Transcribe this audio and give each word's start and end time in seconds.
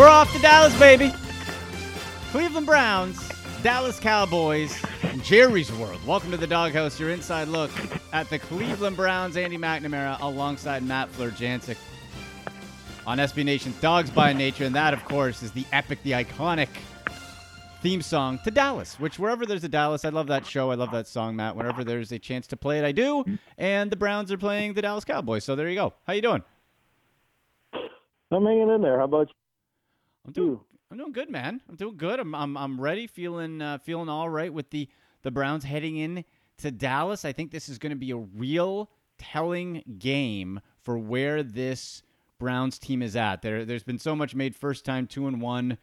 We're 0.00 0.08
off 0.08 0.32
to 0.32 0.38
Dallas, 0.38 0.74
baby. 0.78 1.12
Cleveland 2.30 2.64
Browns, 2.64 3.20
Dallas 3.62 4.00
Cowboys, 4.00 4.74
Jerry's 5.22 5.70
World. 5.72 6.00
Welcome 6.06 6.30
to 6.30 6.38
the 6.38 6.46
Dawg 6.46 6.72
House, 6.72 6.98
your 6.98 7.10
inside 7.10 7.48
look 7.48 7.70
at 8.14 8.30
the 8.30 8.38
Cleveland 8.38 8.96
Browns. 8.96 9.36
Andy 9.36 9.58
McNamara 9.58 10.18
alongside 10.22 10.82
Matt 10.84 11.12
Florjancic 11.12 11.76
on 13.06 13.18
SB 13.18 13.44
Nation's 13.44 13.78
Dawgs 13.82 14.08
by 14.08 14.32
Nature. 14.32 14.64
And 14.64 14.74
that, 14.74 14.94
of 14.94 15.04
course, 15.04 15.42
is 15.42 15.52
the 15.52 15.66
epic, 15.70 16.02
the 16.02 16.12
iconic 16.12 16.70
theme 17.82 18.00
song 18.00 18.38
to 18.44 18.50
Dallas, 18.50 18.98
which 18.98 19.18
wherever 19.18 19.44
there's 19.44 19.64
a 19.64 19.68
Dallas, 19.68 20.06
I 20.06 20.08
love 20.08 20.28
that 20.28 20.46
show. 20.46 20.70
I 20.70 20.76
love 20.76 20.92
that 20.92 21.08
song, 21.08 21.36
Matt. 21.36 21.56
Whenever 21.56 21.84
there's 21.84 22.10
a 22.10 22.18
chance 22.18 22.46
to 22.46 22.56
play 22.56 22.78
it, 22.78 22.86
I 22.86 22.92
do. 22.92 23.22
And 23.58 23.90
the 23.90 23.96
Browns 23.96 24.32
are 24.32 24.38
playing 24.38 24.72
the 24.72 24.80
Dallas 24.80 25.04
Cowboys. 25.04 25.44
So 25.44 25.56
there 25.56 25.68
you 25.68 25.74
go. 25.74 25.92
How 26.06 26.14
you 26.14 26.22
doing? 26.22 26.42
I'm 28.32 28.46
hanging 28.46 28.70
in 28.70 28.80
there. 28.80 28.96
How 28.98 29.04
about 29.04 29.28
I'm 30.26 30.32
doing. 30.32 30.60
I'm 30.90 30.98
doing 30.98 31.12
good, 31.12 31.30
man. 31.30 31.60
I'm 31.68 31.76
doing 31.76 31.96
good. 31.96 32.18
I'm 32.20 32.34
I'm, 32.34 32.56
I'm 32.56 32.80
ready, 32.80 33.06
feeling 33.06 33.62
uh, 33.62 33.78
feeling 33.78 34.08
all 34.08 34.28
right 34.28 34.52
with 34.52 34.70
the 34.70 34.88
the 35.22 35.30
Browns 35.30 35.64
heading 35.64 35.96
in 35.96 36.24
to 36.58 36.70
Dallas. 36.70 37.24
I 37.24 37.32
think 37.32 37.50
this 37.50 37.68
is 37.68 37.78
going 37.78 37.90
to 37.90 37.96
be 37.96 38.10
a 38.10 38.16
real 38.16 38.90
telling 39.18 39.82
game 39.98 40.60
for 40.82 40.98
where 40.98 41.42
this 41.42 42.02
Browns 42.38 42.78
team 42.78 43.02
is 43.02 43.16
at. 43.16 43.42
There 43.42 43.64
there's 43.64 43.84
been 43.84 43.98
so 43.98 44.16
much 44.16 44.34
made 44.34 44.56
first 44.56 44.84
time 44.84 45.06
two 45.06 45.26
and 45.26 45.40
one, 45.40 45.78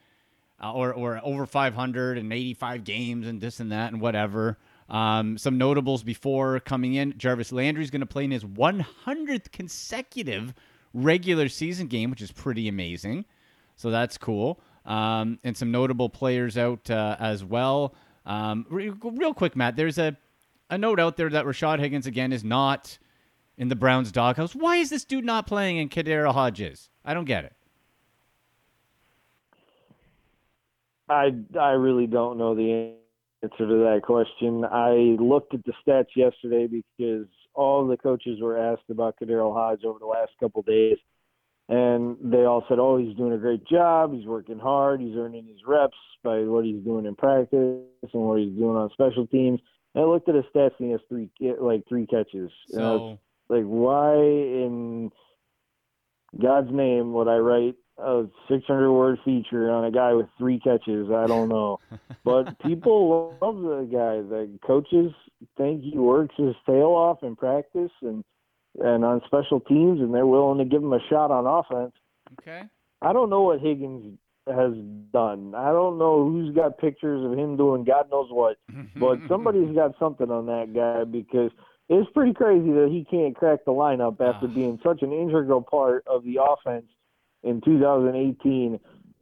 uh, 0.61 0.73
or 0.73 0.93
or 0.93 1.21
over 1.23 1.45
585 1.45 2.83
games 2.83 3.27
and 3.27 3.39
this 3.39 3.59
and 3.59 3.71
that 3.71 3.91
and 3.91 4.01
whatever. 4.01 4.57
Um, 4.89 5.37
some 5.37 5.57
notables 5.57 6.03
before 6.03 6.59
coming 6.61 6.93
in. 6.93 7.17
Jarvis 7.17 7.51
Landry's 7.51 7.91
going 7.91 8.01
to 8.01 8.05
play 8.05 8.23
in 8.23 8.31
his 8.31 8.45
100th 8.45 9.51
consecutive 9.51 10.53
regular 10.93 11.49
season 11.49 11.87
game, 11.87 12.09
which 12.09 12.21
is 12.21 12.31
pretty 12.31 12.69
amazing. 12.69 13.25
So 13.77 13.89
that's 13.89 14.17
cool. 14.17 14.59
Um, 14.85 15.39
and 15.43 15.55
some 15.55 15.71
notable 15.71 16.09
players 16.09 16.57
out 16.57 16.89
uh, 16.89 17.15
as 17.19 17.43
well. 17.43 17.95
Um, 18.25 18.65
re- 18.69 18.91
real 19.01 19.33
quick, 19.33 19.55
Matt, 19.55 19.75
there's 19.75 19.97
a, 19.97 20.17
a 20.69 20.77
note 20.77 20.99
out 20.99 21.15
there 21.15 21.29
that 21.29 21.45
Rashad 21.45 21.79
Higgins, 21.79 22.07
again, 22.07 22.33
is 22.33 22.43
not 22.43 22.97
in 23.57 23.69
the 23.69 23.75
Browns' 23.75 24.11
doghouse. 24.11 24.53
Why 24.53 24.77
is 24.77 24.89
this 24.89 25.05
dude 25.05 25.23
not 25.23 25.47
playing 25.47 25.77
in 25.77 25.89
KhaDarel 25.89 26.33
Hodges? 26.33 26.89
I 27.05 27.13
don't 27.13 27.25
get 27.25 27.45
it. 27.45 27.53
I 31.09 31.31
I 31.57 31.71
really 31.71 32.05
don't 32.05 32.37
know 32.37 32.53
the 32.53 32.93
answer 33.43 33.57
to 33.59 33.65
that 33.65 34.01
question. 34.03 34.65
I 34.65 35.15
looked 35.21 35.53
at 35.53 35.63
the 35.63 35.73
stats 35.85 36.07
yesterday 36.15 36.67
because 36.67 37.27
all 37.53 37.87
the 37.87 37.97
coaches 37.97 38.39
were 38.41 38.57
asked 38.57 38.89
about 38.89 39.15
KhaDarel 39.21 39.53
Hodge 39.53 39.85
over 39.85 39.99
the 39.99 40.05
last 40.05 40.31
couple 40.39 40.61
days, 40.63 40.97
and 41.69 42.17
they 42.21 42.45
all 42.45 42.63
said, 42.67 42.79
"Oh, 42.79 42.97
he's 42.97 43.15
doing 43.15 43.33
a 43.33 43.37
great 43.37 43.65
job. 43.65 44.13
He's 44.13 44.25
working 44.25 44.59
hard. 44.59 45.01
He's 45.01 45.15
earning 45.17 45.45
his 45.45 45.65
reps 45.65 45.97
by 46.23 46.39
what 46.43 46.65
he's 46.65 46.83
doing 46.83 47.05
in 47.05 47.15
practice 47.15 47.83
and 48.01 48.23
what 48.23 48.39
he's 48.39 48.53
doing 48.57 48.77
on 48.77 48.89
special 48.91 49.27
teams." 49.27 49.59
And 49.93 50.03
I 50.03 50.07
looked 50.07 50.29
at 50.29 50.35
his 50.35 50.45
stats, 50.53 50.73
and 50.79 50.87
he 50.87 50.91
has 50.91 51.01
three 51.09 51.29
like 51.59 51.87
three 51.87 52.05
catches. 52.05 52.51
And 52.71 52.83
I 52.85 52.91
was 52.91 53.17
like, 53.49 53.63
why 53.63 54.15
in 54.15 55.11
God's 56.39 56.71
name 56.71 57.13
would 57.13 57.27
I 57.27 57.37
write 57.37 57.75
a 57.97 58.25
600 58.49 58.91
word 58.91 59.19
feature 59.25 59.71
on 59.71 59.85
a 59.85 59.91
guy 59.91 60.13
with 60.13 60.27
three 60.37 60.59
catches? 60.59 61.09
I 61.09 61.27
don't 61.27 61.49
know. 61.49 61.79
but 62.23 62.59
people 62.59 63.37
love 63.41 63.55
the 63.55 63.87
guy. 63.91 64.21
The 64.27 64.59
coaches 64.65 65.11
think 65.57 65.83
he 65.83 65.97
works 65.97 66.35
his 66.37 66.55
tail 66.65 66.89
off 66.89 67.23
in 67.23 67.35
practice 67.35 67.91
and 68.01 68.23
and 68.77 69.03
on 69.05 69.21
special 69.25 69.59
teams, 69.59 69.99
and 69.99 70.13
they're 70.13 70.25
willing 70.27 70.57
to 70.59 70.65
give 70.65 70.83
him 70.83 70.93
a 70.93 70.99
shot 71.09 71.31
on 71.31 71.45
offense. 71.45 71.93
okay, 72.39 72.63
I 73.01 73.13
don't 73.13 73.29
know 73.29 73.41
what 73.43 73.59
Higgins 73.59 74.17
has 74.47 74.73
done. 75.11 75.53
I 75.55 75.71
don't 75.71 75.97
know 75.97 76.23
who's 76.29 76.55
got 76.55 76.77
pictures 76.77 77.25
of 77.25 77.37
him 77.37 77.57
doing 77.57 77.83
God 77.83 78.09
knows 78.09 78.29
what, 78.31 78.57
but 78.95 79.19
somebody's 79.27 79.75
got 79.75 79.91
something 79.99 80.29
on 80.31 80.45
that 80.45 80.73
guy 80.73 81.03
because 81.03 81.51
it's 81.89 82.09
pretty 82.11 82.33
crazy 82.33 82.71
that 82.71 82.87
he 82.89 83.05
can't 83.09 83.35
crack 83.35 83.65
the 83.65 83.71
lineup 83.71 84.19
after 84.21 84.47
Ah. 84.47 84.53
being 84.53 84.79
such 84.83 85.01
an 85.01 85.11
integral 85.11 85.61
part 85.61 86.05
of 86.07 86.23
the 86.23 86.37
offense 86.41 86.85
in 87.43 87.61
2018. 87.61 88.79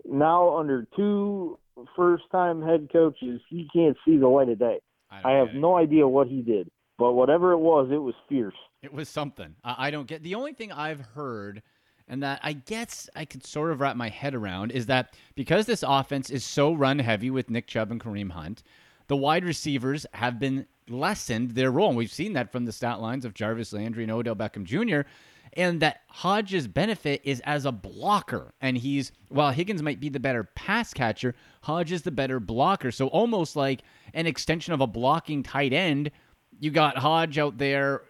Now 0.07 0.57
under 0.57 0.87
two 0.95 1.57
first-time 1.95 2.61
head 2.61 2.89
coaches, 2.91 3.41
he 3.49 3.67
can't 3.73 3.97
see 4.05 4.17
the 4.17 4.27
light 4.27 4.49
of 4.49 4.59
day. 4.59 4.79
don't 5.11 5.25
I 5.25 5.37
have 5.37 5.53
no 5.53 5.75
idea 5.77 6.07
what 6.07 6.27
he 6.27 6.41
did, 6.41 6.69
but 6.97 7.13
whatever 7.13 7.51
it 7.51 7.59
was, 7.59 7.89
it 7.91 7.97
was 7.97 8.15
fierce. 8.29 8.55
It 8.81 8.93
was 8.93 9.09
something. 9.09 9.55
I, 9.63 9.87
I 9.87 9.91
don't 9.91 10.07
get. 10.07 10.23
The 10.23 10.35
only 10.35 10.53
thing 10.53 10.71
I've 10.71 11.01
heard, 11.01 11.61
and 12.07 12.23
that 12.23 12.39
I 12.43 12.53
guess 12.53 13.09
I 13.15 13.25
could 13.25 13.45
sort 13.45 13.71
of 13.71 13.81
wrap 13.81 13.95
my 13.95 14.09
head 14.09 14.35
around, 14.35 14.71
is 14.71 14.85
that 14.87 15.15
because 15.35 15.65
this 15.65 15.83
offense 15.85 16.29
is 16.29 16.43
so 16.43 16.73
run 16.73 16.99
heavy 16.99 17.29
with 17.29 17.49
Nick 17.49 17.67
Chubb 17.67 17.91
and 17.91 18.01
Kareem 18.01 18.31
Hunt, 18.31 18.63
the 19.07 19.15
wide 19.15 19.45
receivers 19.45 20.05
have 20.13 20.39
been 20.39 20.65
lessened 20.89 21.51
their 21.51 21.71
role. 21.71 21.89
And 21.89 21.97
we've 21.97 22.11
seen 22.11 22.33
that 22.33 22.51
from 22.51 22.65
the 22.65 22.71
stat 22.71 23.01
lines 23.01 23.25
of 23.25 23.33
Jarvis 23.33 23.73
Landry 23.73 24.03
and 24.03 24.11
Odell 24.11 24.35
Beckham 24.35 24.63
Jr. 24.63 25.07
And 25.53 25.79
that 25.81 26.01
Hodges' 26.07 26.67
benefit 26.67 27.21
is 27.23 27.39
as 27.45 27.65
a 27.65 27.71
blocker. 27.71 28.53
And 28.61 28.77
he's, 28.77 29.11
while 29.29 29.51
Higgins 29.51 29.81
might 29.81 29.99
be 29.99 30.09
the 30.09 30.19
better 30.19 30.43
pass 30.43 30.93
catcher, 30.93 31.33
Hodge 31.61 31.91
is 31.91 32.01
the 32.01 32.11
better 32.11 32.39
blocker. 32.39 32.91
So 32.91 33.07
almost 33.07 33.55
like 33.55 33.81
an 34.13 34.27
extension 34.27 34.73
of 34.73 34.81
a 34.81 34.87
blocking 34.87 35.43
tight 35.43 35.71
end. 35.71 36.11
You 36.59 36.71
got 36.71 36.97
Hodge 36.97 37.37
out 37.37 37.57
there 37.57 38.03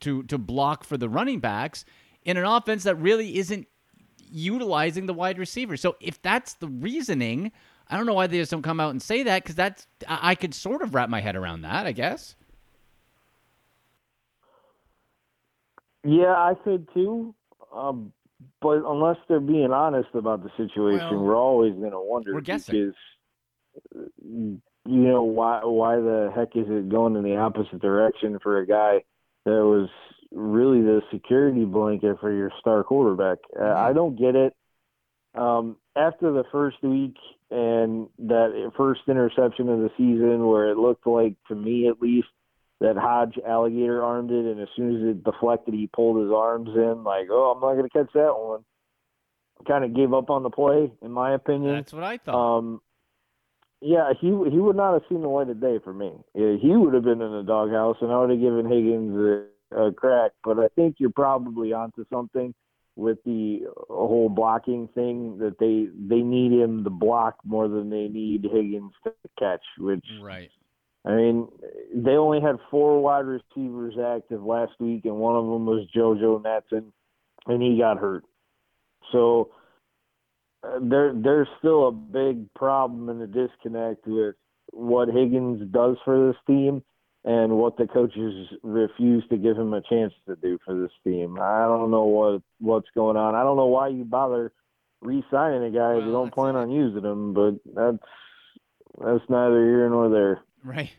to 0.00 0.22
to 0.24 0.38
block 0.38 0.84
for 0.84 0.96
the 0.96 1.08
running 1.08 1.40
backs 1.40 1.84
in 2.24 2.36
an 2.36 2.44
offense 2.44 2.84
that 2.84 2.96
really 2.96 3.38
isn't 3.38 3.66
utilizing 4.30 5.06
the 5.06 5.14
wide 5.14 5.38
receiver. 5.38 5.76
So 5.76 5.96
if 6.00 6.20
that's 6.20 6.54
the 6.54 6.68
reasoning, 6.68 7.52
I 7.88 7.96
don't 7.96 8.06
know 8.06 8.14
why 8.14 8.26
they 8.26 8.38
just 8.38 8.50
don't 8.50 8.62
come 8.62 8.80
out 8.80 8.90
and 8.90 9.00
say 9.00 9.22
that 9.22 9.42
because 9.42 9.54
that's 9.54 9.86
I, 10.08 10.30
I 10.30 10.34
could 10.34 10.54
sort 10.54 10.82
of 10.82 10.94
wrap 10.94 11.08
my 11.08 11.20
head 11.20 11.36
around 11.36 11.62
that. 11.62 11.86
I 11.86 11.92
guess. 11.92 12.34
Yeah, 16.04 16.32
I 16.34 16.54
could 16.62 16.88
too. 16.94 17.34
Um, 17.74 18.12
but 18.60 18.82
unless 18.86 19.16
they're 19.28 19.40
being 19.40 19.72
honest 19.72 20.08
about 20.14 20.42
the 20.42 20.50
situation, 20.56 21.10
Well, 21.10 21.20
we're 21.20 21.36
always 21.36 21.74
going 21.74 21.90
to 21.90 22.00
wonder 22.00 22.32
we're 22.34 22.40
guessing. 22.40 22.92
because 24.22 24.60
you 24.86 25.02
know 25.02 25.22
why 25.22 25.60
why 25.64 25.96
the 25.96 26.32
heck 26.34 26.56
is 26.56 26.66
it 26.68 26.88
going 26.88 27.16
in 27.16 27.22
the 27.22 27.36
opposite 27.36 27.80
direction 27.80 28.38
for 28.42 28.58
a 28.58 28.66
guy 28.66 29.04
that 29.44 29.50
was 29.50 29.88
really 30.32 30.80
the 30.82 31.02
security 31.12 31.64
blanket 31.64 32.18
for 32.20 32.32
your 32.32 32.50
star 32.60 32.82
quarterback? 32.84 33.38
Uh, 33.58 33.72
I 33.72 33.92
don't 33.92 34.16
get 34.16 34.34
it. 34.34 34.54
Um, 35.34 35.76
after 35.94 36.32
the 36.32 36.44
first 36.50 36.82
week 36.82 37.16
and 37.50 38.08
that 38.18 38.72
first 38.76 39.02
interception 39.08 39.68
of 39.68 39.80
the 39.80 39.90
season, 39.96 40.46
where 40.46 40.70
it 40.70 40.78
looked 40.78 41.06
like, 41.06 41.34
to 41.48 41.54
me 41.54 41.88
at 41.88 42.00
least, 42.00 42.28
that 42.80 42.96
Hodge 42.96 43.38
alligator 43.46 44.02
armed 44.02 44.30
it, 44.30 44.44
and 44.44 44.60
as 44.60 44.68
soon 44.76 44.96
as 44.96 45.16
it 45.16 45.24
deflected, 45.24 45.74
he 45.74 45.86
pulled 45.86 46.22
his 46.22 46.32
arms 46.32 46.68
in, 46.74 47.04
like, 47.04 47.28
oh, 47.30 47.52
I'm 47.54 47.60
not 47.60 47.74
going 47.74 47.88
to 47.88 47.90
catch 47.90 48.12
that 48.14 48.34
one. 48.36 48.64
Kind 49.66 49.84
of 49.84 49.94
gave 49.94 50.12
up 50.12 50.28
on 50.28 50.42
the 50.42 50.50
play, 50.50 50.92
in 51.00 51.10
my 51.10 51.32
opinion. 51.32 51.74
That's 51.74 51.92
what 51.92 52.02
I 52.02 52.18
thought. 52.18 52.58
Um, 52.58 52.82
yeah, 53.80 54.12
he 54.20 54.28
he 54.28 54.58
would 54.58 54.76
not 54.76 54.94
have 54.94 55.02
seen 55.08 55.22
the 55.22 55.28
light 55.28 55.48
of 55.50 55.60
day 55.60 55.78
for 55.84 55.92
me. 55.92 56.12
Yeah, 56.34 56.56
He 56.60 56.74
would 56.76 56.94
have 56.94 57.04
been 57.04 57.20
in 57.20 57.32
the 57.32 57.42
doghouse, 57.42 57.96
and 58.00 58.10
I 58.10 58.20
would 58.20 58.30
have 58.30 58.40
given 58.40 58.66
Higgins 58.66 59.16
a, 59.72 59.76
a 59.88 59.92
crack. 59.92 60.32
But 60.44 60.58
I 60.58 60.68
think 60.76 60.96
you're 60.98 61.10
probably 61.10 61.72
onto 61.72 62.04
something. 62.12 62.54
with 62.96 63.18
the 63.24 63.66
whole 63.90 64.28
blocking 64.30 64.88
thing 64.94 65.38
that 65.38 65.58
they 65.58 65.88
they 66.08 66.22
need 66.22 66.52
him 66.52 66.82
to 66.84 66.90
block 66.90 67.36
more 67.44 67.68
than 67.68 67.90
they 67.90 68.08
need 68.08 68.42
Higgins 68.50 68.92
to 69.04 69.12
catch, 69.38 69.62
which 69.78 70.04
right. 70.22 70.50
I 71.04 71.14
mean, 71.14 71.48
they 71.94 72.12
only 72.12 72.40
had 72.40 72.56
four 72.70 73.00
wide 73.00 73.26
receivers 73.26 73.94
active 73.96 74.42
last 74.42 74.72
week, 74.80 75.04
and 75.04 75.16
one 75.16 75.36
of 75.36 75.44
them 75.44 75.64
was 75.66 75.86
JoJo 75.94 76.42
Natson, 76.42 76.86
and 77.46 77.62
he 77.62 77.78
got 77.78 77.98
hurt. 77.98 78.24
So 79.12 79.50
there, 80.80 81.12
there's 81.14 81.48
still 81.58 81.88
a 81.88 81.92
big 81.92 82.52
problem 82.54 83.08
and 83.08 83.22
a 83.22 83.26
disconnect 83.26 84.06
with 84.06 84.34
what 84.72 85.08
Higgins 85.08 85.70
does 85.72 85.96
for 86.04 86.28
this 86.28 86.36
team 86.46 86.82
and 87.24 87.52
what 87.58 87.76
the 87.76 87.86
coaches 87.86 88.46
refuse 88.62 89.24
to 89.28 89.36
give 89.36 89.56
him 89.56 89.74
a 89.74 89.82
chance 89.82 90.12
to 90.28 90.36
do 90.36 90.58
for 90.64 90.80
this 90.80 90.92
team. 91.04 91.38
I 91.40 91.64
don't 91.64 91.90
know 91.90 92.04
what 92.04 92.42
what's 92.60 92.88
going 92.94 93.16
on. 93.16 93.34
I 93.34 93.42
don't 93.42 93.56
know 93.56 93.66
why 93.66 93.88
you 93.88 94.04
bother 94.04 94.52
re-signing 95.02 95.64
a 95.64 95.70
guy 95.70 95.90
well, 95.90 95.98
if 95.98 96.04
you 96.04 96.12
don't 96.12 96.32
plan 96.32 96.56
on 96.56 96.70
using 96.70 97.04
him, 97.04 97.34
but 97.34 97.54
that's 97.74 97.98
that's 98.98 99.24
neither 99.28 99.64
here 99.64 99.88
nor 99.90 100.08
there. 100.08 100.40
Right. 100.64 100.90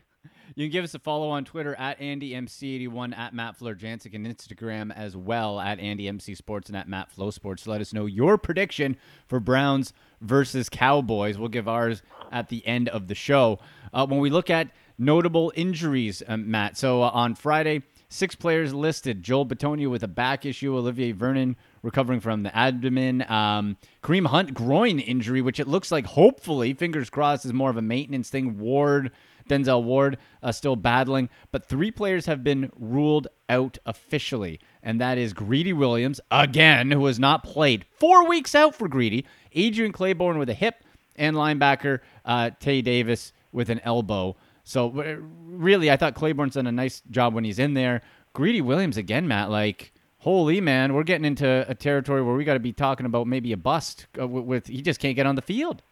You 0.58 0.64
can 0.64 0.72
give 0.72 0.82
us 0.82 0.94
a 0.94 0.98
follow 0.98 1.28
on 1.28 1.44
Twitter 1.44 1.76
at 1.76 2.00
AndyMC81, 2.00 3.16
at 3.16 3.32
Matt 3.32 3.56
Florjancic, 3.56 4.12
and 4.12 4.26
Instagram 4.26 4.92
as 4.92 5.16
well 5.16 5.60
at 5.60 5.78
AndyMC 5.78 6.36
Sports 6.36 6.68
and 6.68 6.76
at 6.76 6.88
Matt 6.88 7.12
Flow 7.12 7.30
Sports. 7.30 7.68
Let 7.68 7.80
us 7.80 7.92
know 7.92 8.06
your 8.06 8.36
prediction 8.38 8.96
for 9.28 9.38
Browns 9.38 9.92
versus 10.20 10.68
Cowboys. 10.68 11.38
We'll 11.38 11.48
give 11.48 11.68
ours 11.68 12.02
at 12.32 12.48
the 12.48 12.66
end 12.66 12.88
of 12.88 13.06
the 13.06 13.14
show. 13.14 13.60
Uh, 13.94 14.04
when 14.08 14.18
we 14.18 14.30
look 14.30 14.50
at 14.50 14.72
notable 14.98 15.52
injuries, 15.54 16.24
um, 16.26 16.50
Matt, 16.50 16.76
so 16.76 17.04
uh, 17.04 17.10
on 17.10 17.36
Friday, 17.36 17.84
six 18.08 18.34
players 18.34 18.74
listed 18.74 19.22
Joel 19.22 19.46
Bitonio 19.46 19.88
with 19.88 20.02
a 20.02 20.08
back 20.08 20.44
issue, 20.44 20.76
Olivier 20.76 21.12
Vernon 21.12 21.54
recovering 21.82 22.18
from 22.18 22.42
the 22.42 22.56
abdomen. 22.56 23.22
Um, 23.30 23.76
Kareem 24.02 24.26
Hunt 24.26 24.54
groin 24.54 24.98
injury, 24.98 25.40
which 25.40 25.60
it 25.60 25.68
looks 25.68 25.92
like 25.92 26.06
hopefully, 26.06 26.74
fingers 26.74 27.10
crossed, 27.10 27.44
is 27.44 27.52
more 27.52 27.70
of 27.70 27.76
a 27.76 27.82
maintenance 27.82 28.28
thing. 28.28 28.58
Ward, 28.58 29.12
Denzel 29.48 29.82
Ward, 29.82 30.18
uh, 30.42 30.52
still 30.52 30.76
battling, 30.76 31.28
but 31.50 31.66
three 31.66 31.90
players 31.90 32.26
have 32.26 32.44
been 32.44 32.70
ruled 32.78 33.28
out 33.48 33.78
officially, 33.86 34.60
and 34.82 35.00
that 35.00 35.18
is 35.18 35.32
Greedy 35.32 35.72
Williams 35.72 36.20
again, 36.30 36.90
who 36.90 37.06
has 37.06 37.18
not 37.18 37.42
played 37.42 37.84
four 37.98 38.28
weeks 38.28 38.54
out 38.54 38.74
for 38.74 38.88
Greedy. 38.88 39.24
Adrian 39.52 39.92
Clayborn 39.92 40.38
with 40.38 40.48
a 40.50 40.54
hip, 40.54 40.84
and 41.16 41.36
linebacker 41.36 42.00
uh, 42.24 42.50
Tae 42.60 42.82
Davis 42.82 43.32
with 43.52 43.70
an 43.70 43.80
elbow. 43.80 44.36
So 44.64 44.90
really, 44.90 45.90
I 45.90 45.96
thought 45.96 46.14
Clayborn's 46.14 46.54
done 46.54 46.66
a 46.66 46.72
nice 46.72 47.02
job 47.10 47.34
when 47.34 47.44
he's 47.44 47.58
in 47.58 47.74
there. 47.74 48.02
Greedy 48.34 48.60
Williams 48.60 48.96
again, 48.96 49.26
Matt. 49.26 49.50
Like 49.50 49.92
holy 50.18 50.60
man, 50.60 50.94
we're 50.94 51.04
getting 51.04 51.24
into 51.24 51.64
a 51.68 51.74
territory 51.74 52.22
where 52.22 52.34
we 52.34 52.44
got 52.44 52.54
to 52.54 52.60
be 52.60 52.72
talking 52.72 53.06
about 53.06 53.26
maybe 53.26 53.52
a 53.52 53.56
bust 53.56 54.06
uh, 54.20 54.26
with, 54.26 54.44
with, 54.44 54.66
he 54.66 54.82
just 54.82 55.00
can't 55.00 55.16
get 55.16 55.26
on 55.26 55.36
the 55.36 55.42
field. 55.42 55.82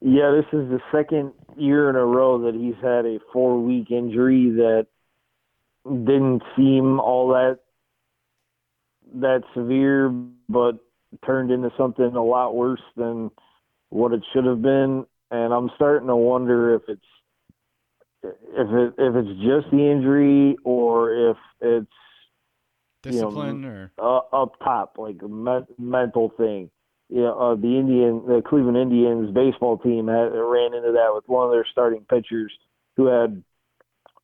Yeah, 0.00 0.30
this 0.30 0.46
is 0.52 0.68
the 0.68 0.80
second 0.92 1.32
year 1.56 1.88
in 1.88 1.96
a 1.96 2.04
row 2.04 2.38
that 2.42 2.54
he's 2.54 2.74
had 2.82 3.06
a 3.06 3.18
four 3.32 3.60
week 3.62 3.90
injury 3.90 4.50
that 4.50 4.86
didn't 5.84 6.42
seem 6.56 7.00
all 7.00 7.28
that 7.28 7.60
that 9.14 9.42
severe, 9.54 10.10
but 10.48 10.78
turned 11.24 11.50
into 11.50 11.70
something 11.78 12.04
a 12.04 12.22
lot 12.22 12.54
worse 12.54 12.82
than 12.96 13.30
what 13.88 14.12
it 14.12 14.22
should 14.32 14.44
have 14.44 14.60
been. 14.60 15.06
And 15.30 15.54
I'm 15.54 15.70
starting 15.76 16.08
to 16.08 16.16
wonder 16.16 16.74
if 16.74 16.82
it's 16.88 17.00
if 18.22 18.68
it 18.68 18.94
if 18.98 19.14
it's 19.14 19.40
just 19.40 19.70
the 19.70 19.90
injury 19.90 20.56
or 20.64 21.30
if 21.30 21.36
it's 21.60 21.86
discipline 23.02 23.56
you 23.56 23.62
know, 23.62 23.90
or 23.98 24.24
uh, 24.32 24.42
up 24.42 24.58
top 24.62 24.96
like 24.98 25.16
a 25.22 25.28
me- 25.28 25.74
mental 25.78 26.32
thing. 26.36 26.70
Yeah, 27.08 27.16
you 27.16 27.22
know, 27.22 27.38
uh, 27.38 27.54
the 27.54 27.78
Indian, 27.78 28.22
the 28.26 28.42
Cleveland 28.44 28.76
Indians 28.76 29.32
baseball 29.32 29.78
team 29.78 30.08
had 30.08 30.32
ran 30.34 30.74
into 30.74 30.92
that 30.92 31.12
with 31.14 31.24
one 31.28 31.46
of 31.46 31.52
their 31.52 31.66
starting 31.70 32.04
pitchers 32.08 32.52
who 32.96 33.06
had 33.06 33.42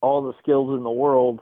all 0.01 0.21
the 0.21 0.33
skills 0.41 0.77
in 0.77 0.83
the 0.83 0.91
world, 0.91 1.39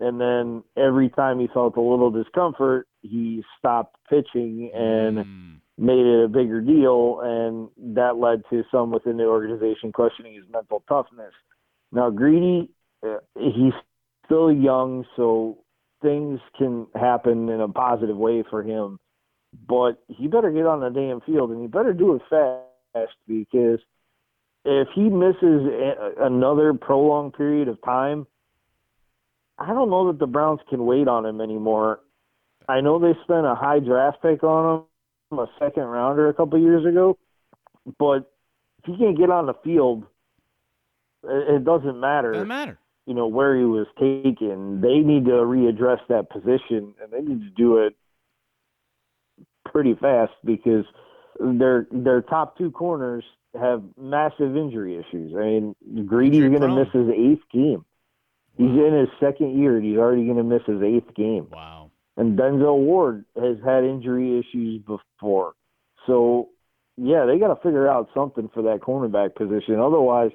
and 0.00 0.20
then 0.20 0.62
every 0.76 1.08
time 1.08 1.40
he 1.40 1.48
felt 1.54 1.76
a 1.76 1.80
little 1.80 2.10
discomfort, 2.10 2.86
he 3.02 3.44
stopped 3.58 3.96
pitching 4.08 4.70
and. 4.74 5.18
Mm 5.18 5.52
made 5.78 6.06
it 6.06 6.24
a 6.24 6.28
bigger 6.28 6.60
deal, 6.60 7.20
and 7.22 7.68
that 7.96 8.16
led 8.16 8.42
to 8.50 8.62
some 8.70 8.90
within 8.90 9.16
the 9.16 9.24
organization 9.24 9.92
questioning 9.92 10.34
his 10.34 10.44
mental 10.50 10.84
toughness. 10.88 11.32
Now, 11.90 12.10
Greedy, 12.10 12.70
uh, 13.04 13.16
he's 13.38 13.72
still 14.24 14.52
young, 14.52 15.04
so 15.16 15.58
things 16.00 16.40
can 16.56 16.86
happen 16.94 17.48
in 17.48 17.60
a 17.60 17.68
positive 17.68 18.16
way 18.16 18.44
for 18.48 18.62
him. 18.62 18.98
But 19.68 20.02
he 20.08 20.28
better 20.28 20.50
get 20.50 20.66
on 20.66 20.80
the 20.80 20.88
damn 20.90 21.20
field, 21.20 21.50
and 21.50 21.60
he 21.60 21.66
better 21.66 21.92
do 21.92 22.14
it 22.14 22.22
fast 22.28 23.12
because 23.26 23.80
if 24.64 24.88
he 24.94 25.08
misses 25.08 25.66
a- 25.66 26.14
another 26.24 26.74
prolonged 26.74 27.34
period 27.34 27.68
of 27.68 27.80
time, 27.82 28.26
I 29.58 29.68
don't 29.68 29.90
know 29.90 30.06
that 30.08 30.18
the 30.18 30.26
Browns 30.26 30.60
can 30.68 30.86
wait 30.86 31.08
on 31.08 31.26
him 31.26 31.40
anymore. 31.40 32.00
I 32.68 32.80
know 32.80 32.98
they 32.98 33.14
spent 33.22 33.46
a 33.46 33.54
high 33.54 33.80
draft 33.80 34.22
pick 34.22 34.42
on 34.42 34.84
him, 35.30 35.38
a 35.38 35.46
second 35.58 35.84
rounder 35.84 36.28
a 36.28 36.34
couple 36.34 36.58
years 36.58 36.84
ago, 36.86 37.18
but 37.98 38.32
if 38.78 38.84
he 38.86 38.96
can't 38.96 39.16
get 39.16 39.30
on 39.30 39.46
the 39.46 39.54
field, 39.64 40.04
it 41.24 41.64
doesn't 41.64 41.98
matter. 41.98 42.32
Doesn't 42.32 42.48
matter. 42.48 42.78
You 43.06 43.14
know 43.14 43.26
where 43.26 43.56
he 43.56 43.64
was 43.64 43.86
taken. 43.98 44.80
They 44.80 44.98
need 44.98 45.24
to 45.26 45.32
readdress 45.32 46.00
that 46.08 46.30
position, 46.30 46.94
and 47.02 47.10
they 47.10 47.20
need 47.20 47.40
to 47.40 47.50
do 47.50 47.78
it 47.78 47.96
pretty 49.64 49.94
fast 49.94 50.32
because 50.44 50.84
their 51.38 51.86
their 51.90 52.22
top 52.22 52.56
two 52.58 52.70
corners 52.70 53.24
have 53.58 53.82
massive 53.98 54.56
injury 54.56 54.96
issues. 54.96 55.34
I 55.36 55.44
mean, 55.44 55.74
Greedy's 56.06 56.48
going 56.48 56.62
to 56.62 56.68
miss 56.68 56.88
his 56.92 57.08
eighth 57.08 57.42
game. 57.52 57.84
He's 58.56 58.68
in 58.68 58.94
his 58.98 59.08
second 59.18 59.58
year, 59.58 59.76
and 59.76 59.84
he's 59.84 59.96
already 59.96 60.24
going 60.24 60.36
to 60.36 60.42
miss 60.42 60.62
his 60.66 60.82
eighth 60.82 61.14
game. 61.14 61.48
Wow. 61.50 61.90
And 62.16 62.38
Denzel 62.38 62.78
Ward 62.78 63.24
has 63.36 63.56
had 63.64 63.84
injury 63.84 64.38
issues 64.38 64.82
before. 64.82 65.54
So, 66.06 66.50
yeah, 66.96 67.24
they 67.24 67.38
got 67.38 67.48
to 67.48 67.56
figure 67.62 67.88
out 67.88 68.10
something 68.14 68.50
for 68.52 68.62
that 68.64 68.80
cornerback 68.80 69.34
position. 69.34 69.80
Otherwise, 69.80 70.30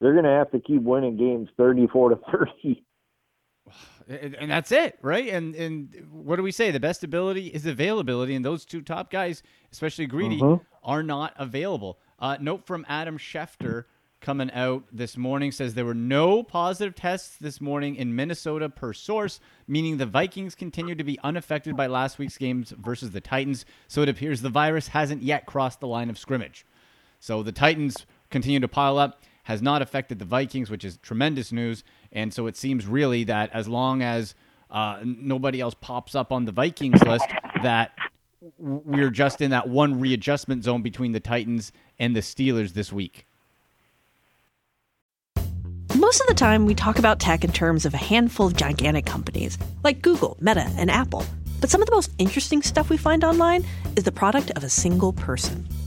they're 0.00 0.12
going 0.12 0.24
to 0.24 0.30
have 0.30 0.50
to 0.50 0.58
keep 0.60 0.82
winning 0.82 1.16
games 1.16 1.48
34 1.56 2.10
to 2.10 2.16
30. 2.32 2.84
And 4.10 4.50
that's 4.50 4.72
it, 4.72 4.98
right? 5.02 5.28
And 5.28 5.54
and 5.54 6.08
what 6.10 6.36
do 6.36 6.42
we 6.42 6.50
say? 6.50 6.72
The 6.72 6.80
best 6.80 7.04
ability 7.04 7.46
is 7.46 7.64
availability, 7.64 8.34
and 8.34 8.44
those 8.44 8.64
two 8.64 8.82
top 8.82 9.10
guys, 9.10 9.42
especially 9.70 10.06
Greedy, 10.06 10.40
mm-hmm. 10.40 10.62
are 10.82 11.02
not 11.02 11.34
available. 11.36 11.98
Uh, 12.18 12.36
note 12.40 12.66
from 12.66 12.84
Adam 12.88 13.18
Schefter 13.18 13.84
coming 14.20 14.50
out 14.52 14.84
this 14.92 15.16
morning 15.16 15.50
says 15.50 15.74
there 15.74 15.84
were 15.84 15.94
no 15.94 16.42
positive 16.42 16.94
tests 16.94 17.36
this 17.40 17.60
morning 17.60 17.96
in 17.96 18.14
Minnesota 18.14 18.68
per 18.68 18.92
source, 18.92 19.40
meaning 19.66 19.96
the 19.96 20.06
Vikings 20.06 20.54
continue 20.54 20.94
to 20.94 21.04
be 21.04 21.18
unaffected 21.20 21.76
by 21.76 21.86
last 21.86 22.18
week's 22.18 22.36
games 22.36 22.74
versus 22.78 23.12
the 23.12 23.20
Titans. 23.20 23.64
So 23.88 24.02
it 24.02 24.08
appears 24.08 24.42
the 24.42 24.50
virus 24.50 24.88
hasn't 24.88 25.22
yet 25.22 25.46
crossed 25.46 25.80
the 25.80 25.86
line 25.86 26.10
of 26.10 26.18
scrimmage. 26.18 26.66
So 27.18 27.42
the 27.42 27.52
Titans 27.52 28.06
continue 28.28 28.60
to 28.60 28.68
pile 28.68 28.98
up 28.98 29.22
has 29.44 29.62
not 29.62 29.82
affected 29.82 30.18
the 30.18 30.24
Vikings, 30.24 30.70
which 30.70 30.84
is 30.84 30.98
tremendous 30.98 31.52
news. 31.52 31.84
And 32.12 32.32
so 32.32 32.46
it 32.46 32.56
seems 32.56 32.86
really 32.86 33.24
that 33.24 33.50
as 33.52 33.68
long 33.68 34.02
as 34.02 34.34
uh, 34.70 35.00
nobody 35.04 35.60
else 35.60 35.74
pops 35.74 36.14
up 36.14 36.32
on 36.32 36.44
the 36.44 36.52
Vikings 36.52 37.02
list, 37.02 37.26
that 37.62 37.92
we're 38.58 39.10
just 39.10 39.40
in 39.40 39.50
that 39.50 39.68
one 39.68 40.00
readjustment 40.00 40.64
zone 40.64 40.82
between 40.82 41.12
the 41.12 41.20
Titans 41.20 41.72
and 41.98 42.14
the 42.14 42.20
Steelers 42.20 42.72
this 42.72 42.92
week. 42.92 43.26
Most 45.96 46.20
of 46.20 46.28
the 46.28 46.34
time, 46.34 46.66
we 46.66 46.74
talk 46.74 46.98
about 46.98 47.18
tech 47.18 47.44
in 47.44 47.52
terms 47.52 47.84
of 47.84 47.92
a 47.94 47.98
handful 47.98 48.46
of 48.46 48.56
gigantic 48.56 49.06
companies 49.06 49.58
like 49.82 50.02
Google, 50.02 50.36
Meta, 50.40 50.70
and 50.76 50.90
Apple. 50.90 51.24
But 51.60 51.68
some 51.68 51.82
of 51.82 51.86
the 51.86 51.94
most 51.94 52.12
interesting 52.18 52.62
stuff 52.62 52.88
we 52.88 52.96
find 52.96 53.24
online 53.24 53.64
is 53.96 54.04
the 54.04 54.12
product 54.12 54.50
of 54.52 54.64
a 54.64 54.70
single 54.70 55.12
person. 55.12 55.68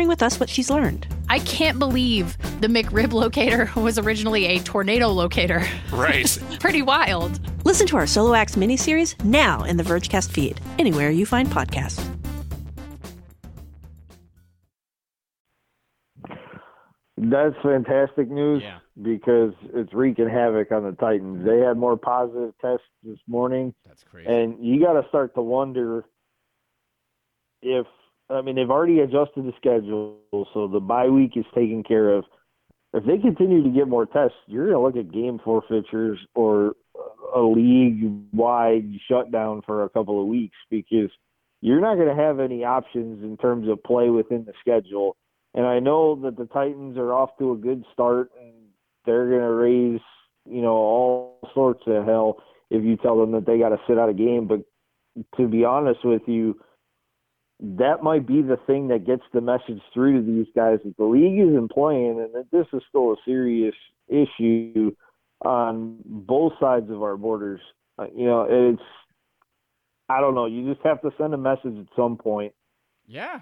with 0.00 0.22
us 0.22 0.40
what 0.40 0.48
she's 0.48 0.70
learned. 0.70 1.06
I 1.28 1.38
can't 1.40 1.78
believe 1.78 2.36
the 2.60 2.66
McRib 2.68 3.12
locator 3.12 3.70
was 3.80 3.98
originally 3.98 4.46
a 4.46 4.58
tornado 4.60 5.08
locator. 5.08 5.64
Right. 5.92 6.38
Pretty 6.60 6.82
wild. 6.82 7.40
Listen 7.64 7.86
to 7.88 7.96
our 7.96 8.06
Solo 8.06 8.34
Acts 8.34 8.56
miniseries 8.56 9.22
now 9.24 9.62
in 9.64 9.76
the 9.76 9.82
Vergecast 9.82 10.30
feed, 10.32 10.60
anywhere 10.78 11.10
you 11.10 11.26
find 11.26 11.48
podcasts. 11.48 12.04
That's 17.16 17.54
fantastic 17.62 18.28
news 18.30 18.62
Yeah. 18.62 18.78
because 19.00 19.52
it's 19.74 19.92
wreaking 19.92 20.28
havoc 20.28 20.72
on 20.72 20.82
the 20.84 20.92
Titans. 20.92 21.44
They 21.46 21.58
had 21.58 21.76
more 21.76 21.96
positive 21.96 22.52
tests 22.60 22.86
this 23.02 23.18
morning, 23.28 23.74
That's 23.86 24.02
crazy. 24.04 24.28
and 24.28 24.64
you 24.64 24.80
got 24.80 25.00
to 25.00 25.06
start 25.08 25.34
to 25.34 25.42
wonder 25.42 26.04
if 27.60 27.86
I 28.32 28.40
mean 28.42 28.56
they've 28.56 28.70
already 28.70 29.00
adjusted 29.00 29.44
the 29.44 29.52
schedule, 29.56 30.18
so 30.54 30.68
the 30.68 30.80
bye 30.80 31.08
week 31.08 31.32
is 31.36 31.44
taken 31.54 31.82
care 31.82 32.10
of. 32.10 32.24
If 32.94 33.04
they 33.04 33.18
continue 33.18 33.62
to 33.62 33.70
get 33.70 33.88
more 33.88 34.06
tests, 34.06 34.36
you're 34.46 34.70
going 34.70 34.76
to 34.76 34.82
look 34.82 35.06
at 35.06 35.12
game 35.12 35.40
forfeitures 35.42 36.18
or 36.34 36.74
a 37.34 37.40
league-wide 37.40 38.90
shutdown 39.08 39.62
for 39.64 39.84
a 39.84 39.88
couple 39.88 40.20
of 40.20 40.26
weeks 40.26 40.56
because 40.70 41.10
you're 41.62 41.80
not 41.80 41.94
going 41.94 42.14
to 42.14 42.22
have 42.22 42.38
any 42.38 42.64
options 42.64 43.22
in 43.22 43.36
terms 43.38 43.68
of 43.68 43.82
play 43.82 44.10
within 44.10 44.44
the 44.44 44.52
schedule. 44.60 45.16
And 45.54 45.64
I 45.64 45.78
know 45.78 46.16
that 46.22 46.36
the 46.36 46.46
Titans 46.46 46.98
are 46.98 47.12
off 47.12 47.30
to 47.38 47.52
a 47.52 47.56
good 47.56 47.84
start, 47.92 48.30
and 48.38 48.52
they're 49.06 49.28
going 49.28 49.40
to 49.40 49.52
raise, 49.52 50.00
you 50.44 50.60
know, 50.60 50.74
all 50.74 51.38
sorts 51.54 51.82
of 51.86 52.04
hell 52.04 52.42
if 52.70 52.84
you 52.84 52.96
tell 52.96 53.18
them 53.18 53.32
that 53.32 53.46
they 53.46 53.58
got 53.58 53.70
to 53.70 53.80
sit 53.86 53.98
out 53.98 54.10
a 54.10 54.14
game. 54.14 54.46
But 54.46 54.60
to 55.36 55.48
be 55.48 55.64
honest 55.64 56.04
with 56.04 56.22
you, 56.26 56.60
that 57.62 58.02
might 58.02 58.26
be 58.26 58.42
the 58.42 58.58
thing 58.66 58.88
that 58.88 59.06
gets 59.06 59.22
the 59.32 59.40
message 59.40 59.80
through 59.94 60.20
to 60.20 60.26
these 60.26 60.46
guys 60.54 60.80
that 60.84 60.96
the 60.96 61.04
league 61.04 61.38
isn't 61.38 61.70
playing 61.70 62.20
and 62.20 62.34
that 62.34 62.50
this 62.50 62.66
is 62.72 62.82
still 62.88 63.12
a 63.12 63.16
serious 63.24 63.74
issue 64.08 64.90
on 65.44 65.98
both 66.04 66.52
sides 66.60 66.90
of 66.90 67.02
our 67.02 67.16
borders. 67.16 67.60
Uh, 67.98 68.06
you 68.14 68.26
know, 68.26 68.46
it's 68.48 68.82
I 70.08 70.20
don't 70.20 70.34
know. 70.34 70.46
You 70.46 70.72
just 70.72 70.84
have 70.84 71.00
to 71.02 71.10
send 71.16 71.34
a 71.34 71.38
message 71.38 71.78
at 71.78 71.86
some 71.96 72.16
point 72.16 72.52
yeah. 73.06 73.40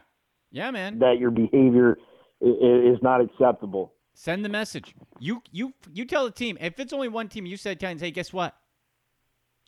Yeah, 0.51 0.71
man. 0.71 0.99
that 0.99 1.19
your 1.19 1.31
behavior 1.31 1.97
is 2.41 2.99
not 3.03 3.21
acceptable. 3.21 3.95
Send 4.15 4.45
the 4.45 4.49
message. 4.49 4.95
You 5.19 5.43
you 5.53 5.73
you 5.93 6.05
tell 6.05 6.25
the 6.25 6.33
team. 6.33 6.59
If 6.61 6.79
it's 6.81 6.93
only 6.93 7.09
one 7.09 7.29
team, 7.29 7.47
you 7.47 7.57
said 7.57 7.81
hey, 7.81 8.11
guess 8.11 8.33
what? 8.33 8.57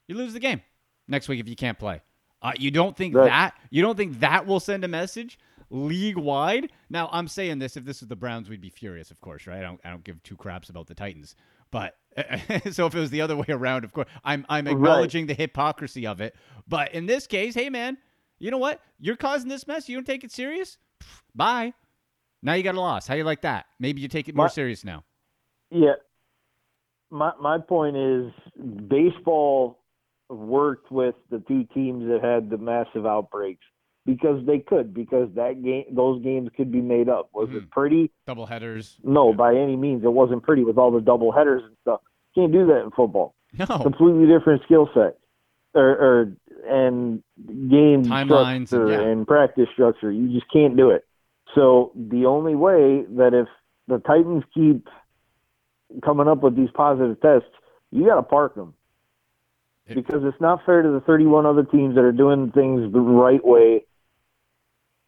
You 0.08 0.16
lose 0.16 0.32
the 0.32 0.40
game 0.40 0.60
next 1.06 1.28
week 1.28 1.40
if 1.40 1.48
you 1.48 1.56
can't 1.56 1.78
play. 1.78 2.02
Uh, 2.42 2.52
you 2.58 2.70
don't 2.70 2.96
think 2.96 3.14
Right. 3.14 3.26
that 3.26 3.54
you 3.70 3.80
don't 3.82 3.96
think 3.96 4.20
that 4.20 4.46
will 4.46 4.60
send 4.60 4.84
a 4.84 4.88
message 4.88 5.38
league 5.70 6.18
wide? 6.18 6.70
Now 6.90 7.08
I'm 7.12 7.28
saying 7.28 7.58
this. 7.60 7.76
If 7.76 7.84
this 7.84 8.00
was 8.00 8.08
the 8.08 8.16
Browns, 8.16 8.48
we'd 8.50 8.60
be 8.60 8.68
furious, 8.70 9.10
of 9.10 9.20
course, 9.20 9.46
right? 9.46 9.58
I 9.58 9.62
don't 9.62 9.80
I 9.84 9.90
don't 9.90 10.04
give 10.04 10.22
two 10.22 10.36
craps 10.36 10.68
about 10.68 10.86
the 10.86 10.94
Titans. 10.94 11.34
But 11.70 11.96
so 12.72 12.86
if 12.86 12.94
it 12.94 12.98
was 13.00 13.10
the 13.10 13.20
other 13.22 13.36
way 13.42 13.46
around, 13.48 13.84
of 13.84 13.92
course, 13.92 14.08
I'm 14.24 14.44
I'm 14.48 14.66
Right. 14.66 14.72
acknowledging 14.72 15.26
the 15.26 15.34
hypocrisy 15.34 16.06
of 16.06 16.20
it. 16.20 16.34
But 16.68 16.92
in 16.94 17.06
this 17.06 17.26
case, 17.26 17.54
hey 17.54 17.70
man, 17.70 17.96
you 18.38 18.50
know 18.50 18.58
what? 18.58 18.80
You're 18.98 19.16
causing 19.16 19.48
this 19.48 19.66
mess. 19.66 19.88
You 19.88 19.96
don't 19.96 20.04
take 20.06 20.24
it 20.24 20.32
serious. 20.32 20.78
Pff, 21.00 21.22
Bye. 21.34 21.74
Now 22.42 22.54
you 22.54 22.64
got 22.64 22.74
a 22.74 22.80
loss. 22.80 23.06
How 23.06 23.14
you 23.14 23.22
like 23.24 23.42
that? 23.42 23.66
Maybe 23.78 24.00
you 24.00 24.08
take 24.08 24.28
it 24.28 24.34
more 24.34 24.46
My- 24.46 24.50
serious 24.50 24.84
now. 24.84 25.04
Yeah. 25.70 25.94
My 27.10 27.32
my 27.40 27.58
point 27.58 27.96
is 27.96 28.32
baseball 28.88 29.78
worked 30.32 30.90
with 30.90 31.14
the 31.30 31.40
two 31.40 31.64
teams 31.74 32.06
that 32.08 32.20
had 32.22 32.50
the 32.50 32.58
massive 32.58 33.06
outbreaks 33.06 33.64
because 34.06 34.44
they 34.46 34.58
could 34.58 34.92
because 34.94 35.28
that 35.34 35.62
game 35.62 35.84
those 35.92 36.22
games 36.22 36.50
could 36.56 36.72
be 36.72 36.80
made 36.80 37.08
up. 37.08 37.28
Was 37.32 37.48
Mhm. 37.50 37.56
it 37.56 37.70
pretty? 37.70 38.10
Double 38.26 38.46
headers. 38.46 38.98
No, 39.04 39.32
by 39.32 39.54
any 39.56 39.76
means 39.76 40.04
it 40.04 40.12
wasn't 40.12 40.42
pretty 40.42 40.64
with 40.64 40.78
all 40.78 40.90
the 40.90 41.00
double 41.00 41.30
headers 41.32 41.62
and 41.64 41.76
stuff. 41.82 42.00
Can't 42.34 42.52
do 42.52 42.66
that 42.66 42.82
in 42.82 42.90
football. 42.90 43.34
No. 43.58 43.66
Completely 43.66 44.26
different 44.26 44.62
skill 44.64 44.88
set. 44.94 45.18
Or, 45.74 45.88
or 45.88 46.32
and 46.68 47.22
game 47.46 48.04
Timelines 48.04 48.72
and- 48.72 48.88
yeah. 48.90 49.00
and 49.00 49.26
practice 49.26 49.68
structure. 49.72 50.10
You 50.12 50.28
just 50.28 50.50
can't 50.52 50.76
do 50.76 50.90
it. 50.90 51.04
So 51.54 51.92
the 51.94 52.26
only 52.26 52.54
way 52.54 53.02
that 53.16 53.34
if 53.34 53.48
the 53.88 53.98
Titans 53.98 54.44
keep 54.54 54.88
coming 56.02 56.28
up 56.28 56.42
with 56.42 56.56
these 56.56 56.70
positive 56.74 57.20
tests, 57.20 57.48
you 57.90 58.06
got 58.06 58.16
to 58.16 58.22
park 58.22 58.54
them 58.54 58.74
because 59.88 60.22
it's 60.24 60.40
not 60.40 60.64
fair 60.64 60.82
to 60.82 60.90
the 60.90 61.00
31 61.00 61.46
other 61.46 61.64
teams 61.64 61.94
that 61.94 62.04
are 62.04 62.12
doing 62.12 62.50
things 62.52 62.92
the 62.92 63.00
right 63.00 63.44
way 63.44 63.84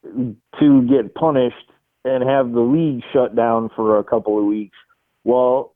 to 0.05 0.83
get 0.89 1.15
punished 1.15 1.71
and 2.05 2.29
have 2.29 2.53
the 2.53 2.61
league 2.61 3.03
shut 3.13 3.35
down 3.35 3.71
for 3.75 3.99
a 3.99 4.05
couple 4.05 4.39
of 4.39 4.45
weeks 4.45 4.77
while 5.23 5.75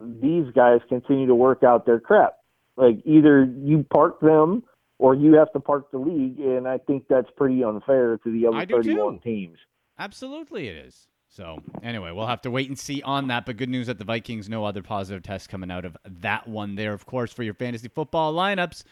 these 0.00 0.46
guys 0.54 0.80
continue 0.88 1.26
to 1.26 1.34
work 1.34 1.62
out 1.62 1.86
their 1.86 1.98
crap. 1.98 2.36
Like 2.76 2.98
either 3.04 3.44
you 3.44 3.84
park 3.92 4.20
them 4.20 4.62
or 4.98 5.14
you 5.14 5.34
have 5.34 5.52
to 5.52 5.60
park 5.60 5.90
the 5.90 5.98
league, 5.98 6.38
and 6.38 6.68
I 6.68 6.78
think 6.78 7.06
that's 7.08 7.28
pretty 7.36 7.64
unfair 7.64 8.18
to 8.18 8.32
the 8.32 8.46
other 8.46 8.66
31 8.66 9.14
too. 9.14 9.20
teams. 9.20 9.58
Absolutely, 9.98 10.68
it 10.68 10.76
is. 10.76 11.08
So, 11.34 11.58
anyway, 11.82 12.12
we'll 12.12 12.28
have 12.28 12.42
to 12.42 12.50
wait 12.50 12.68
and 12.68 12.78
see 12.78 13.02
on 13.02 13.26
that. 13.26 13.44
But 13.44 13.56
good 13.56 13.68
news 13.68 13.88
that 13.88 13.98
the 13.98 14.04
Vikings, 14.04 14.48
no 14.48 14.64
other 14.64 14.84
positive 14.84 15.24
tests 15.24 15.48
coming 15.48 15.68
out 15.68 15.84
of 15.84 15.96
that 16.04 16.46
one 16.46 16.76
there. 16.76 16.92
Of 16.92 17.06
course, 17.06 17.32
for 17.32 17.42
your 17.42 17.54
fantasy 17.54 17.88
football 17.88 18.32
lineups, 18.32 18.84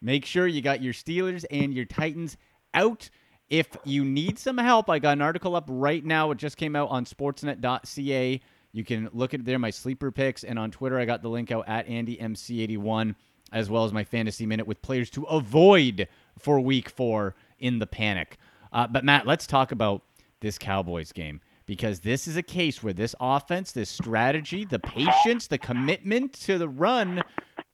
make 0.00 0.24
sure 0.24 0.46
you 0.46 0.62
got 0.62 0.82
your 0.82 0.94
Steelers 0.94 1.44
and 1.50 1.74
your 1.74 1.84
Titans 1.84 2.38
out. 2.72 3.10
If 3.50 3.76
you 3.84 4.06
need 4.06 4.38
some 4.38 4.56
help, 4.56 4.88
I 4.88 5.00
got 5.00 5.12
an 5.12 5.20
article 5.20 5.54
up 5.54 5.66
right 5.68 6.02
now. 6.02 6.30
It 6.30 6.38
just 6.38 6.56
came 6.56 6.74
out 6.74 6.88
on 6.88 7.04
sportsnet.ca. 7.04 8.40
You 8.72 8.84
can 8.84 9.10
look 9.12 9.34
at 9.34 9.44
there, 9.44 9.58
my 9.58 9.68
sleeper 9.68 10.10
picks. 10.10 10.44
And 10.44 10.58
on 10.58 10.70
Twitter, 10.70 10.98
I 10.98 11.04
got 11.04 11.20
the 11.20 11.28
link 11.28 11.52
out 11.52 11.68
at 11.68 11.86
AndyMC81, 11.88 13.14
as 13.52 13.68
well 13.68 13.84
as 13.84 13.92
my 13.92 14.04
fantasy 14.04 14.46
minute 14.46 14.66
with 14.66 14.80
players 14.80 15.10
to 15.10 15.24
avoid 15.24 16.08
for 16.38 16.58
week 16.58 16.88
four 16.88 17.34
in 17.58 17.80
the 17.80 17.86
panic. 17.86 18.38
Uh, 18.72 18.86
but, 18.86 19.04
Matt, 19.04 19.26
let's 19.26 19.46
talk 19.46 19.72
about 19.72 20.00
this 20.40 20.56
Cowboys 20.56 21.12
game 21.12 21.42
because 21.66 22.00
this 22.00 22.26
is 22.26 22.36
a 22.36 22.42
case 22.42 22.82
where 22.82 22.92
this 22.92 23.14
offense, 23.20 23.72
this 23.72 23.90
strategy, 23.90 24.64
the 24.64 24.78
patience, 24.78 25.46
the 25.46 25.58
commitment 25.58 26.32
to 26.34 26.58
the 26.58 26.68
run 26.68 27.22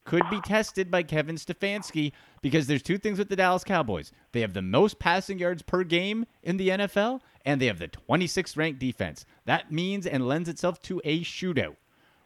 could 0.04 0.28
be 0.30 0.40
tested 0.40 0.90
by 0.90 1.02
Kevin 1.02 1.37
Stefanski 1.37 2.12
because 2.40 2.66
there's 2.66 2.83
two 2.83 2.97
things 2.97 3.18
with 3.18 3.28
the 3.28 3.37
Dallas 3.37 3.62
Cowboys. 3.62 4.11
They 4.33 4.40
have 4.40 4.54
the 4.54 4.62
most 4.62 4.99
passing 4.99 5.38
yards 5.38 5.61
per 5.61 5.85
game 5.85 6.25
in 6.42 6.57
the 6.57 6.71
NFL 6.71 7.21
and 7.45 7.61
they 7.61 7.66
have 7.66 7.78
the 7.78 7.88
26th 7.88 8.57
ranked 8.57 8.78
defense. 8.78 9.26
That 9.45 9.71
means 9.71 10.07
and 10.07 10.26
lends 10.26 10.49
itself 10.49 10.80
to 10.83 11.00
a 11.04 11.21
shootout, 11.21 11.76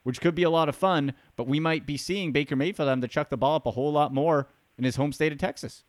which 0.04 0.20
could 0.20 0.34
be 0.34 0.44
a 0.44 0.50
lot 0.50 0.68
of 0.68 0.76
fun, 0.76 1.14
but 1.36 1.48
we 1.48 1.58
might 1.58 1.86
be 1.86 1.96
seeing 1.96 2.30
Baker 2.30 2.54
Mayfield 2.54 2.88
having 2.88 3.02
to 3.02 3.08
chuck 3.08 3.30
the 3.30 3.36
ball 3.36 3.56
up 3.56 3.66
a 3.66 3.72
whole 3.72 3.92
lot 3.92 4.14
more 4.14 4.48
in 4.78 4.84
his 4.84 4.96
home 4.96 5.12
state 5.12 5.32
of 5.32 5.38
Texas. 5.38 5.82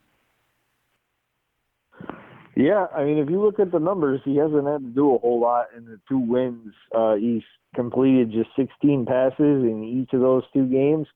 Yeah, 2.55 2.85
I 2.95 3.03
mean, 3.03 3.17
if 3.17 3.29
you 3.29 3.41
look 3.41 3.59
at 3.59 3.71
the 3.71 3.79
numbers, 3.79 4.21
he 4.23 4.37
hasn't 4.37 4.67
had 4.67 4.81
to 4.81 4.91
do 4.93 5.15
a 5.15 5.17
whole 5.19 5.39
lot 5.41 5.67
in 5.75 5.85
the 5.85 5.99
two 6.07 6.19
wins. 6.19 6.73
Uh, 6.93 7.15
he's 7.15 7.41
completed 7.75 8.31
just 8.31 8.49
16 8.55 9.05
passes 9.05 9.35
in 9.39 9.83
each 9.83 10.13
of 10.13 10.21
those 10.21 10.43
two 10.53 10.65
games. 10.67 11.07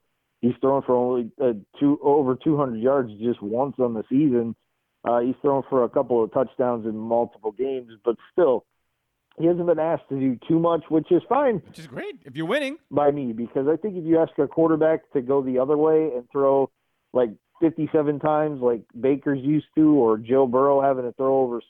He's 0.41 0.53
thrown 0.62 0.82
for 0.84 0.96
only 0.96 1.32
uh, 1.41 1.53
two 1.79 2.00
over 2.01 2.36
200 2.36 2.77
yards 2.82 3.12
just 3.22 3.41
once 3.41 3.75
on 3.79 3.94
the 3.94 4.03
season. 4.10 4.56
Uh, 5.08 5.20
he's 5.20 5.36
thrown 5.41 5.63
for 5.70 5.84
a 5.84 5.89
couple 5.89 6.24
of 6.24 6.34
touchdowns 6.34 6.86
in 6.86 6.98
multiple 6.98 7.51
games, 7.51 7.91
but 8.03 8.15
still, 8.32 8.65
he 9.39 9.46
hasn't 9.46 9.67
been 9.67 9.79
asked 9.79 10.10
to 10.10 10.20
do 10.20 10.38
too 10.48 10.60
much, 10.60 10.84
which 10.89 11.12
is 11.12 11.22
fine 11.29 11.62
Which 11.67 11.79
is 11.79 11.88
great 11.88 12.15
if 12.25 12.36
you're 12.36 12.48
winning. 12.48 12.77
by 12.89 13.12
me 13.12 13.34
because 13.34 13.67
I 13.67 13.77
think 13.77 13.96
if 13.96 14.03
you 14.03 14.20
ask 14.20 14.32
a 14.39 14.48
quarterback 14.48 15.12
to 15.13 15.22
go 15.22 15.44
the 15.44 15.60
other 15.60 15.77
way 15.77 16.10
and 16.15 16.27
throw 16.32 16.72
like 17.13 17.29
57 17.60 18.20
times 18.20 18.62
like 18.62 18.82
Baker's 19.00 19.40
used 19.42 19.68
to, 19.76 19.94
or 19.94 20.18
Joe 20.18 20.48
Burrow 20.48 20.82
having 20.82 21.06
to 21.06 21.12
throw 21.14 21.40
over 21.40 21.62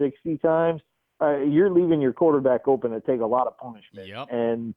60 0.00 0.38
times, 0.38 0.80
uh, 1.20 1.38
you're 1.38 1.70
leaving 1.70 2.00
your 2.00 2.12
quarterback 2.12 2.66
open 2.66 2.90
to 2.90 3.00
take 3.00 3.20
a 3.20 3.26
lot 3.26 3.46
of 3.46 3.56
punishment. 3.58 4.08
Yep. 4.08 4.28
And 4.30 4.74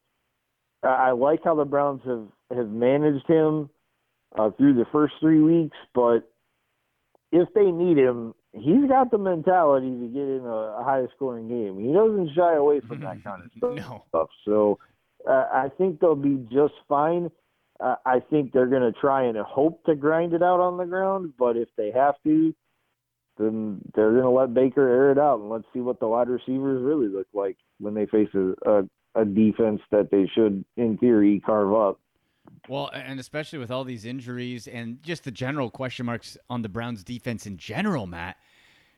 I 0.84 1.12
like 1.12 1.42
how 1.44 1.56
the 1.56 1.66
Browns 1.66 2.02
have 2.06 2.28
have 2.56 2.70
managed 2.70 3.26
him 3.28 3.70
uh, 4.38 4.52
through 4.52 4.76
the 4.76 4.86
first 4.92 5.16
three 5.20 5.42
weeks, 5.42 5.78
but 5.94 6.30
if 7.32 7.50
they 7.56 7.72
need 7.72 7.98
him, 7.98 8.36
he's 8.54 8.88
got 8.88 9.12
the 9.12 9.18
mentality 9.18 9.90
to 9.90 10.08
get 10.08 10.22
in 10.22 10.42
a, 10.46 10.80
a 10.80 10.84
high 10.84 11.06
scoring 11.16 11.48
game. 11.48 11.80
He 11.80 11.92
doesn't 11.92 12.36
shy 12.36 12.54
away 12.56 12.82
from 12.82 13.02
that 13.02 13.24
kind 13.24 13.44
of 13.44 13.52
stuff 13.58 14.04
No. 14.14 14.30
So 14.46 14.80
uh, 15.28 15.48
I 15.52 15.70
think 15.78 16.00
they'll 16.00 16.16
be 16.16 16.48
just 16.52 16.74
fine. 16.88 17.32
Uh, 17.80 17.96
I 18.06 18.20
think 18.20 18.54
they're 18.54 18.68
going 18.68 18.82
to 18.82 18.98
try 19.00 19.26
and 19.26 19.38
hope 19.38 19.84
to 19.86 19.96
grind 19.96 20.34
it 20.34 20.42
out 20.42 20.60
on 20.60 20.78
the 20.78 20.86
ground, 20.86 21.34
but 21.38 21.58
if 21.58 21.68
they 21.78 21.92
have 21.92 22.16
to, 22.24 22.56
then 23.38 23.82
they're 23.94 24.12
going 24.12 24.24
to 24.24 24.30
let 24.30 24.54
Baker 24.54 24.88
air 24.88 25.12
it 25.12 25.18
out 25.18 25.40
and 25.40 25.50
let's 25.50 25.66
see 25.74 25.82
what 25.82 26.00
the 26.00 26.08
wide 26.08 26.30
receivers 26.30 26.82
really 26.82 27.08
look 27.08 27.28
like 27.34 27.58
when 27.80 27.94
they 27.94 28.06
face 28.06 28.30
a, 28.34 28.54
a, 28.70 29.22
a 29.22 29.26
defense 29.26 29.82
that 29.92 30.10
they 30.10 30.30
should, 30.34 30.64
in 30.78 30.98
theory, 30.98 31.42
carve 31.46 31.74
up. 31.74 32.00
Well, 32.70 32.90
and 32.94 33.20
especially 33.20 33.60
with 33.60 33.72
all 33.72 33.84
these 33.84 34.06
injuries 34.06 34.68
and 34.68 35.02
just 35.04 35.24
the 35.24 35.32
general 35.32 35.70
question 35.70 36.06
marks 36.06 36.38
on 36.50 36.62
the 36.62 36.70
Browns 36.70 37.04
defense 37.04 37.46
in 37.46 37.58
general, 37.58 38.08
Matt. 38.08 38.38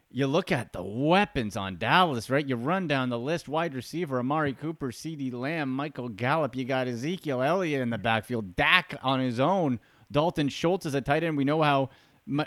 You 0.10 0.26
look 0.28 0.54
at 0.54 0.72
the 0.72 0.84
weapons 0.84 1.58
on 1.58 1.78
Dallas, 1.78 2.30
right? 2.30 2.48
You 2.48 2.56
run 2.56 2.88
down 2.88 3.10
the 3.10 3.20
list 3.20 3.50
wide 3.50 3.76
receiver, 3.76 4.20
Amari 4.20 4.54
Cooper, 4.54 4.92
CeeDee 4.92 5.34
Lamb, 5.34 5.70
Michael 5.70 6.08
Gallup. 6.08 6.56
You 6.56 6.64
got 6.64 6.88
Ezekiel 6.88 7.42
Elliott 7.42 7.82
in 7.82 7.90
the 7.90 7.98
backfield, 7.98 8.56
Dak 8.56 8.96
on 9.04 9.20
his 9.20 9.40
own. 9.40 9.80
Dalton 10.10 10.48
Schultz 10.48 10.86
as 10.86 10.94
a 10.94 11.02
tight 11.02 11.24
end. 11.24 11.36
We 11.36 11.44
know 11.44 11.62
how 11.62 11.90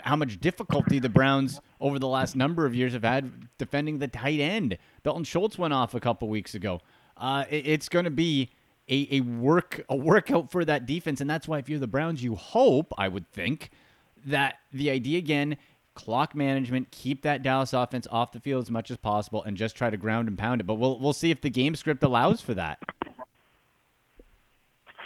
how 0.03 0.15
much 0.15 0.39
difficulty 0.39 0.99
the 0.99 1.09
Browns 1.09 1.59
over 1.79 1.97
the 1.97 2.07
last 2.07 2.35
number 2.35 2.65
of 2.65 2.75
years 2.75 2.93
have 2.93 3.03
had 3.03 3.31
defending 3.57 3.99
the 3.99 4.07
tight 4.07 4.39
end. 4.39 4.77
Dalton 5.03 5.23
Schultz 5.23 5.57
went 5.57 5.73
off 5.73 5.93
a 5.93 5.99
couple 5.99 6.29
weeks 6.29 6.53
ago. 6.53 6.81
Uh, 7.17 7.45
it, 7.49 7.67
it's 7.67 7.89
going 7.89 8.05
to 8.05 8.11
be 8.11 8.49
a, 8.89 9.07
a 9.11 9.21
work 9.21 9.83
a 9.89 9.95
workout 9.95 10.51
for 10.51 10.65
that 10.65 10.87
defense, 10.87 11.21
and 11.21 11.29
that's 11.29 11.47
why 11.47 11.59
if 11.59 11.69
you're 11.69 11.79
the 11.79 11.87
Browns, 11.87 12.23
you 12.23 12.35
hope 12.35 12.93
I 12.97 13.07
would 13.07 13.29
think 13.31 13.69
that 14.25 14.55
the 14.71 14.89
idea 14.89 15.17
again 15.17 15.57
clock 15.93 16.35
management, 16.35 16.91
keep 16.91 17.23
that 17.23 17.43
Dallas 17.43 17.73
offense 17.73 18.07
off 18.11 18.31
the 18.31 18.39
field 18.39 18.63
as 18.63 18.71
much 18.71 18.91
as 18.91 18.97
possible, 18.97 19.43
and 19.43 19.57
just 19.57 19.75
try 19.75 19.89
to 19.89 19.97
ground 19.97 20.27
and 20.27 20.37
pound 20.37 20.61
it. 20.61 20.65
But 20.65 20.75
we'll 20.75 20.99
we'll 20.99 21.13
see 21.13 21.31
if 21.31 21.41
the 21.41 21.49
game 21.49 21.75
script 21.75 22.03
allows 22.03 22.41
for 22.41 22.53
that. 22.53 22.79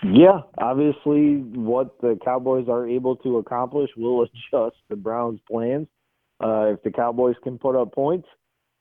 Yeah, 0.03 0.41
obviously, 0.57 1.37
what 1.37 1.99
the 2.01 2.19
Cowboys 2.23 2.67
are 2.69 2.87
able 2.87 3.15
to 3.17 3.37
accomplish 3.37 3.89
will 3.97 4.23
adjust 4.53 4.77
the 4.89 4.95
Browns' 4.95 5.39
plans. 5.49 5.87
Uh, 6.43 6.73
if 6.73 6.83
the 6.83 6.91
Cowboys 6.91 7.35
can 7.43 7.57
put 7.57 7.75
up 7.75 7.93
points, 7.93 8.27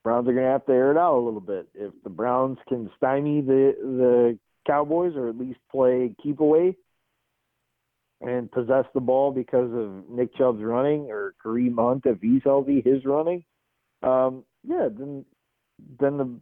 Browns 0.03 0.29
are 0.29 0.33
going 0.33 0.45
to 0.45 0.51
have 0.51 0.67
to 0.67 0.73
air 0.73 0.91
it 0.91 0.99
out 0.99 1.17
a 1.17 1.21
little 1.25 1.41
bit. 1.41 1.69
If 1.75 1.93
the 2.03 2.11
Browns 2.11 2.59
can 2.69 2.91
stymie 2.97 3.41
the 3.41 3.75
the 3.81 4.39
Cowboys 4.67 5.15
or 5.17 5.29
at 5.29 5.39
least 5.39 5.59
play 5.71 6.15
keep 6.23 6.41
away 6.41 6.77
and 8.27 8.51
possess 8.51 8.85
the 8.95 9.01
ball 9.01 9.33
because 9.33 9.71
of 9.73 10.09
Nick 10.09 10.35
Chubb's 10.37 10.63
running 10.63 11.11
or 11.11 11.35
Kareem 11.45 11.77
Hunt 11.77 12.03
if 12.07 12.21
he's 12.21 12.43
healthy, 12.45 12.83
his 12.85 13.05
running, 13.05 13.45
um, 14.03 14.45
yeah, 14.67 14.89
then 14.91 15.25
then 16.01 16.17
the 16.17 16.41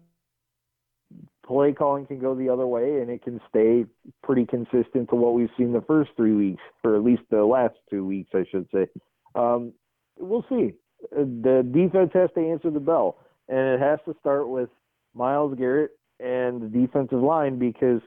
play 1.47 1.73
calling 1.73 2.07
can 2.07 2.19
go 2.19 2.35
the 2.35 2.49
other 2.49 2.67
way 2.67 3.01
and 3.01 3.11
it 3.11 3.23
can 3.23 3.41
stay 3.49 3.85
pretty 4.23 4.47
consistent 4.47 5.09
to 5.11 5.17
what 5.17 5.35
we've 5.35 5.51
seen 5.57 5.73
the 5.73 5.83
first 5.83 6.11
three 6.17 6.33
weeks, 6.33 6.63
or 6.85 6.97
at 6.97 7.03
least 7.03 7.23
the 7.31 7.45
last 7.45 7.75
two 7.91 8.07
weeks, 8.07 8.31
I 8.35 8.45
should 8.51 8.69
say. 8.73 8.87
Um, 9.35 9.73
we'll 10.19 10.45
see. 10.49 10.75
The 11.11 11.69
defense 11.73 12.11
has 12.15 12.31
to 12.37 12.41
answer 12.41 12.71
the 12.71 12.81
bell, 12.81 13.19
and 13.49 13.59
it 13.59 13.81
has 13.81 13.99
to 14.07 14.15
start 14.21 14.49
with 14.49 14.69
Myles 15.15 15.57
Garrett 15.59 15.91
and 16.21 16.63
the 16.63 16.69
defensive 16.69 17.21
line 17.21 17.59
because 17.59 18.01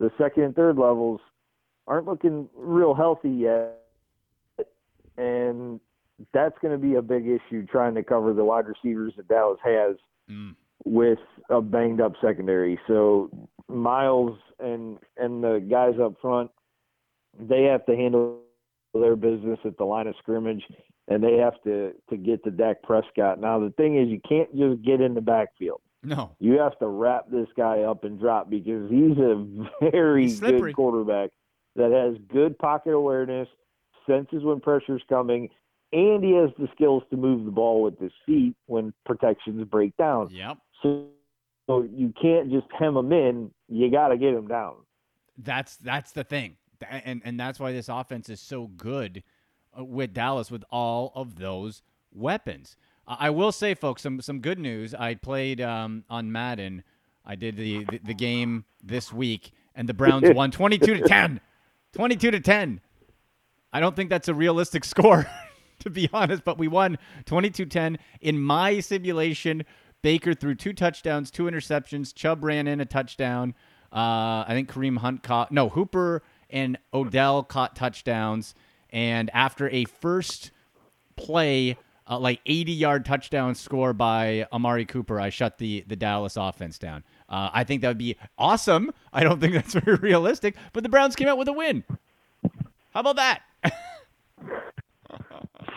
the 0.00 0.10
second 0.18 0.42
and 0.42 0.56
third 0.56 0.76
levels 0.76 1.20
aren't 1.86 2.06
looking 2.06 2.48
real 2.56 2.94
healthy 2.94 3.30
yet. 3.30 3.78
And 5.16 5.80
that's 6.32 6.58
going 6.60 6.72
to 6.72 6.78
be 6.78 6.94
a 6.94 7.02
big 7.02 7.26
issue 7.26 7.66
trying 7.66 7.94
to 7.94 8.02
cover 8.02 8.32
the 8.32 8.44
wide 8.44 8.66
receivers 8.66 9.12
that 9.16 9.28
Dallas 9.28 9.58
has. 9.64 9.96
Mm 10.30 10.54
with 10.84 11.18
a 11.50 11.60
banged 11.60 12.00
up 12.00 12.12
secondary. 12.20 12.78
So 12.86 13.30
Myles 13.68 14.38
and 14.58 14.98
and 15.16 15.42
the 15.42 15.64
guys 15.68 15.94
up 16.02 16.14
front, 16.20 16.50
they 17.38 17.64
have 17.64 17.86
to 17.86 17.96
handle 17.96 18.40
their 18.94 19.16
business 19.16 19.58
at 19.64 19.78
the 19.78 19.84
line 19.84 20.06
of 20.06 20.14
scrimmage, 20.18 20.62
and 21.08 21.22
they 21.22 21.36
have 21.36 21.54
to 21.64 21.92
to 22.10 22.16
get 22.16 22.44
to 22.44 22.50
Dak 22.50 22.82
Prescott. 22.82 23.40
Now 23.40 23.58
the 23.58 23.70
thing 23.70 23.96
is, 23.96 24.08
you 24.08 24.20
can't 24.28 24.54
just 24.56 24.82
get 24.82 25.00
in 25.00 25.14
the 25.14 25.20
backfield. 25.20 25.80
No, 26.04 26.32
you 26.40 26.58
have 26.58 26.78
to 26.80 26.88
wrap 26.88 27.30
this 27.30 27.46
guy 27.56 27.82
up 27.82 28.04
and 28.04 28.18
drop 28.18 28.50
because 28.50 28.90
he's 28.90 29.16
a 29.18 29.46
very 29.90 30.24
he's 30.24 30.40
good 30.40 30.74
quarterback 30.74 31.30
that 31.76 31.92
has 31.92 32.20
good 32.32 32.58
pocket 32.58 32.92
awareness, 32.92 33.48
senses 34.06 34.42
when 34.42 34.60
pressure's 34.60 35.02
coming, 35.08 35.48
and 35.92 36.24
he 36.24 36.32
has 36.32 36.50
the 36.58 36.68
skills 36.74 37.02
to 37.10 37.16
move 37.16 37.44
the 37.44 37.50
ball 37.50 37.82
with 37.82 37.98
his 37.98 38.12
feet 38.24 38.54
when 38.66 38.92
protections 39.04 39.64
break 39.68 39.96
down. 39.96 40.28
Yep. 40.30 40.58
So, 40.82 41.06
so 41.66 41.88
you 41.94 42.12
can't 42.20 42.50
just 42.50 42.66
hem 42.78 42.96
him 42.96 43.12
in. 43.12 43.50
You 43.68 43.90
got 43.90 44.08
to 44.08 44.16
get 44.16 44.34
him 44.34 44.48
down. 44.48 44.74
That's 45.38 45.76
that's 45.76 46.12
the 46.12 46.24
thing, 46.24 46.56
and 46.90 47.22
and 47.24 47.40
that's 47.40 47.58
why 47.58 47.72
this 47.72 47.88
offense 47.88 48.28
is 48.28 48.40
so 48.40 48.66
good 48.66 49.22
uh, 49.78 49.84
with 49.84 50.12
Dallas 50.12 50.50
with 50.50 50.64
all 50.70 51.10
of 51.14 51.36
those 51.36 51.82
weapons. 52.12 52.76
I 53.06 53.30
will 53.30 53.50
say, 53.50 53.74
folks, 53.74 54.02
some 54.02 54.20
some 54.20 54.40
good 54.40 54.58
news. 54.58 54.94
I 54.94 55.14
played 55.14 55.60
um, 55.60 56.04
on 56.08 56.30
Madden. 56.30 56.84
I 57.24 57.34
did 57.34 57.56
the, 57.56 57.84
the, 57.84 58.00
the 58.04 58.14
game 58.14 58.64
this 58.82 59.12
week, 59.12 59.52
and 59.74 59.88
the 59.88 59.94
Browns 59.94 60.28
won 60.34 60.50
twenty 60.50 60.78
two 60.78 60.94
to 60.94 61.08
ten. 61.08 61.40
Twenty 61.92 62.16
two 62.16 62.30
to 62.30 62.40
ten. 62.40 62.80
I 63.72 63.80
don't 63.80 63.96
think 63.96 64.10
that's 64.10 64.28
a 64.28 64.34
realistic 64.34 64.84
score, 64.86 65.26
to 65.80 65.90
be 65.90 66.08
honest, 66.12 66.44
but 66.44 66.58
we 66.58 66.68
won 66.68 66.98
22-10 67.26 67.96
in 68.20 68.38
my 68.38 68.80
simulation 68.80 69.64
Baker 70.02 70.34
threw 70.34 70.54
two 70.54 70.72
touchdowns, 70.72 71.30
two 71.30 71.44
interceptions. 71.44 72.12
Chubb 72.14 72.42
ran 72.42 72.66
in 72.66 72.80
a 72.80 72.84
touchdown. 72.84 73.54
Uh, 73.92 74.44
I 74.46 74.48
think 74.50 74.70
Kareem 74.70 74.98
Hunt 74.98 75.22
caught 75.22 75.52
no 75.52 75.68
Hooper 75.68 76.22
and 76.50 76.76
Odell 76.92 77.44
caught 77.44 77.76
touchdowns. 77.76 78.54
And 78.90 79.30
after 79.32 79.68
a 79.70 79.84
first 79.84 80.50
play, 81.16 81.78
uh, 82.10 82.18
like 82.18 82.40
80 82.46 82.72
yard 82.72 83.04
touchdown 83.04 83.54
score 83.54 83.92
by 83.92 84.46
Amari 84.52 84.86
Cooper, 84.86 85.20
I 85.20 85.30
shut 85.30 85.58
the 85.58 85.84
the 85.86 85.96
Dallas 85.96 86.36
offense 86.36 86.78
down. 86.78 87.04
Uh, 87.32 87.50
I 87.52 87.64
think 87.64 87.80
that 87.82 87.88
would 87.88 87.98
be 87.98 88.16
awesome. 88.36 88.92
I 89.12 89.24
don't 89.24 89.40
think 89.40 89.54
that's 89.54 89.72
very 89.84 89.96
realistic, 89.96 90.54
but 90.72 90.82
the 90.82 90.88
Browns 90.88 91.16
came 91.16 91.28
out 91.28 91.38
with 91.38 91.48
a 91.48 91.52
win. 91.52 91.82
How 92.92 93.00
about 93.00 93.16
that? 93.16 93.42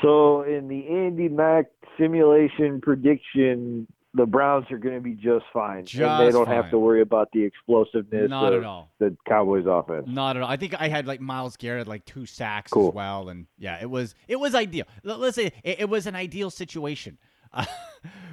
so 0.02 0.44
in 0.44 0.68
the 0.68 0.86
Andy 0.88 1.30
Mack 1.30 1.68
simulation 1.98 2.82
prediction 2.82 3.88
the 4.15 4.26
Browns 4.26 4.72
are 4.72 4.78
going 4.78 4.96
to 4.96 5.02
be 5.02 5.13
just 5.13 5.46
fine, 5.52 5.86
just 5.86 6.02
and 6.02 6.26
they 6.26 6.32
don't 6.32 6.46
fine. 6.46 6.56
have 6.56 6.72
to 6.72 6.80
worry 6.80 7.02
about 7.02 7.30
the 7.34 7.44
explosiveness. 7.44 8.30
Not 8.30 8.54
of 8.54 8.62
at 8.62 8.65
all. 8.65 8.89
The 8.98 9.15
Cowboys' 9.28 9.65
offense. 9.68 10.06
Not 10.08 10.38
at 10.38 10.41
all. 10.41 10.50
I 10.50 10.56
think 10.56 10.74
I 10.80 10.88
had 10.88 11.06
like 11.06 11.20
Myles 11.20 11.58
Garrett 11.58 11.86
like 11.86 12.06
two 12.06 12.26
sacks 12.26 12.72
cool. 12.72 12.88
as 12.88 12.94
well, 12.96 13.28
and 13.28 13.46
yeah, 13.58 13.78
it 13.82 13.89
was 13.89 14.15
it 14.30 14.38
was 14.38 14.56
ideal. 14.56 14.86
Let's 15.04 15.36
say 15.36 15.52
it, 15.63 15.82
it 15.82 15.89
was 15.89 16.08
an 16.08 16.15
ideal 16.15 16.50
situation. 16.50 17.18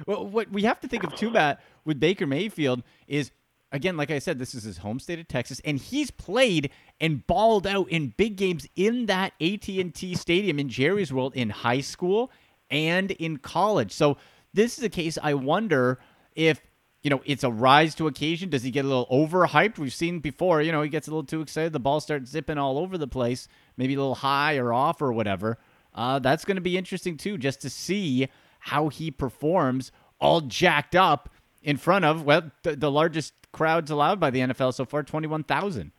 Uh, 0.05 0.15
what 0.15 0.51
we 0.51 0.63
have 0.63 0.81
to 0.81 0.87
think 0.87 1.03
of 1.05 1.15
too, 1.15 1.31
Matt, 1.31 1.61
with 1.85 1.99
Baker 1.99 2.27
Mayfield 2.27 2.83
is 3.07 3.31
again, 3.73 3.97
like 3.97 4.11
I 4.11 4.19
said, 4.19 4.39
this 4.39 4.55
is 4.55 4.63
his 4.63 4.77
home 4.77 4.99
state 4.99 5.19
of 5.19 5.27
Texas, 5.27 5.59
and 5.65 5.77
he's 5.77 6.11
played 6.11 6.69
and 7.01 7.25
balled 7.27 7.67
out 7.67 7.89
in 7.89 8.13
big 8.15 8.37
games 8.37 8.67
in 8.75 9.07
that 9.07 9.33
AT 9.41 9.67
and 9.67 9.93
T 9.93 10.15
Stadium 10.15 10.59
in 10.59 10.69
Jerry's 10.69 11.11
World 11.11 11.35
in 11.35 11.49
high 11.49 11.81
school 11.81 12.31
and 12.69 13.11
in 13.11 13.37
college. 13.37 13.91
So 13.91 14.17
this 14.53 14.77
is 14.77 14.83
a 14.83 14.89
case 14.89 15.17
I 15.21 15.33
wonder 15.33 15.99
if 16.35 16.61
you 17.01 17.09
know 17.09 17.21
it's 17.25 17.43
a 17.43 17.51
rise 17.51 17.95
to 17.95 18.07
occasion. 18.07 18.49
Does 18.49 18.63
he 18.63 18.71
get 18.71 18.85
a 18.85 18.87
little 18.87 19.07
overhyped? 19.07 19.77
We've 19.77 19.93
seen 19.93 20.19
before. 20.19 20.61
You 20.61 20.71
know, 20.71 20.81
he 20.81 20.89
gets 20.89 21.07
a 21.07 21.11
little 21.11 21.25
too 21.25 21.41
excited. 21.41 21.73
The 21.73 21.79
ball 21.79 21.99
starts 21.99 22.29
zipping 22.29 22.57
all 22.57 22.77
over 22.77 22.97
the 22.97 23.07
place. 23.07 23.47
Maybe 23.75 23.95
a 23.95 23.97
little 23.97 24.15
high 24.15 24.57
or 24.57 24.71
off 24.71 25.01
or 25.01 25.11
whatever. 25.11 25.57
Uh, 25.95 26.19
that's 26.19 26.45
going 26.45 26.55
to 26.55 26.61
be 26.61 26.77
interesting 26.77 27.17
too, 27.17 27.37
just 27.37 27.61
to 27.61 27.69
see 27.69 28.27
how 28.59 28.89
he 28.89 29.11
performs, 29.11 29.91
all 30.19 30.41
jacked 30.41 30.95
up 30.95 31.29
in 31.63 31.77
front 31.77 32.05
of 32.05 32.23
well 32.23 32.51
the, 32.63 32.75
the 32.75 32.91
largest 32.91 33.33
crowds 33.51 33.89
allowed 33.89 34.19
by 34.19 34.29
the 34.29 34.39
NFL 34.39 34.73
so 34.73 34.85
far, 34.85 35.03
twenty 35.03 35.27
one 35.27 35.43
thousand. 35.43 35.91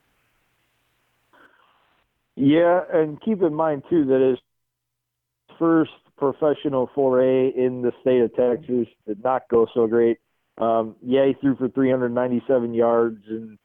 Yeah, 2.37 2.81
and 2.93 3.21
keep 3.21 3.43
in 3.43 3.55
mind 3.55 3.85
too 3.89 4.05
that 4.07 4.21
his 4.21 4.39
first 5.59 5.93
professional 6.17 6.91
foray 6.95 7.49
in 7.49 7.83
the 7.83 7.93
state 8.01 8.21
of 8.21 8.35
Texas 8.35 8.89
did 9.07 9.23
not 9.23 9.43
go 9.49 9.67
so 9.75 9.87
great. 9.87 10.19
Um, 10.59 10.97
yeah, 11.03 11.27
he 11.27 11.35
threw 11.35 11.57
for 11.57 11.69
397 11.69 12.75
yards 12.75 13.25
and 13.29 13.59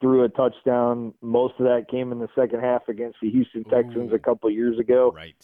threw 0.00 0.24
a 0.24 0.28
touchdown. 0.28 1.14
Most 1.22 1.54
of 1.58 1.64
that 1.64 1.86
came 1.90 2.12
in 2.12 2.18
the 2.18 2.28
second 2.34 2.60
half 2.60 2.88
against 2.88 3.18
the 3.22 3.30
Houston 3.30 3.64
Texans 3.64 4.12
Ooh. 4.12 4.14
a 4.14 4.18
couple 4.18 4.50
years 4.50 4.78
ago. 4.78 5.12
Right. 5.14 5.34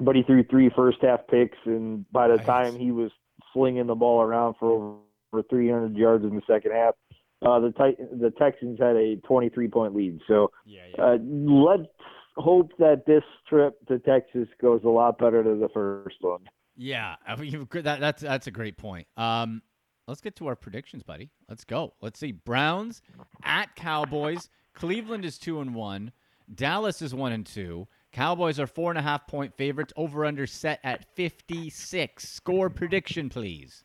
But 0.00 0.14
he 0.14 0.22
threw 0.22 0.44
three 0.44 0.70
first 0.74 0.98
half 1.02 1.26
picks, 1.28 1.58
and 1.64 2.10
by 2.12 2.28
the 2.28 2.38
time 2.38 2.76
he 2.76 2.92
was 2.92 3.10
slinging 3.52 3.86
the 3.86 3.94
ball 3.94 4.20
around 4.22 4.54
for 4.58 4.98
over 5.32 5.42
300 5.48 5.96
yards 5.96 6.24
in 6.24 6.34
the 6.34 6.42
second 6.46 6.72
half, 6.72 6.94
uh, 7.42 7.60
the 7.60 7.72
the 8.20 8.32
Texans 8.38 8.78
had 8.80 8.96
a 8.96 9.16
23 9.26 9.68
point 9.68 9.94
lead. 9.94 10.20
So 10.26 10.50
yeah, 10.64 10.82
yeah. 10.96 11.04
Uh, 11.04 11.18
let's 11.22 11.88
hope 12.36 12.70
that 12.78 13.04
this 13.06 13.22
trip 13.48 13.74
to 13.88 13.98
Texas 14.00 14.48
goes 14.60 14.80
a 14.84 14.88
lot 14.88 15.18
better 15.18 15.42
than 15.42 15.60
the 15.60 15.68
first 15.68 16.16
one. 16.20 16.40
Yeah, 16.76 17.16
that, 17.26 17.98
that's 18.00 18.22
that's 18.22 18.46
a 18.46 18.52
great 18.52 18.76
point. 18.76 19.06
Um, 19.16 19.62
let's 20.06 20.20
get 20.20 20.36
to 20.36 20.46
our 20.46 20.56
predictions, 20.56 21.02
buddy. 21.02 21.30
Let's 21.48 21.64
go. 21.64 21.94
Let's 22.00 22.20
see. 22.20 22.32
Browns 22.32 23.02
at 23.44 23.74
Cowboys. 23.74 24.48
Cleveland 24.74 25.24
is 25.24 25.38
two 25.38 25.60
and 25.60 25.74
one. 25.74 26.12
Dallas 26.54 27.02
is 27.02 27.14
one 27.14 27.32
and 27.32 27.44
two. 27.44 27.88
Cowboys 28.18 28.58
are 28.58 28.66
four 28.66 28.90
and 28.90 28.98
a 28.98 29.02
half 29.02 29.28
point 29.28 29.54
favorites. 29.54 29.92
Over 29.96 30.24
under 30.24 30.44
set 30.44 30.80
at 30.82 31.04
fifty 31.14 31.70
six. 31.70 32.28
Score 32.28 32.68
prediction, 32.68 33.28
please. 33.28 33.84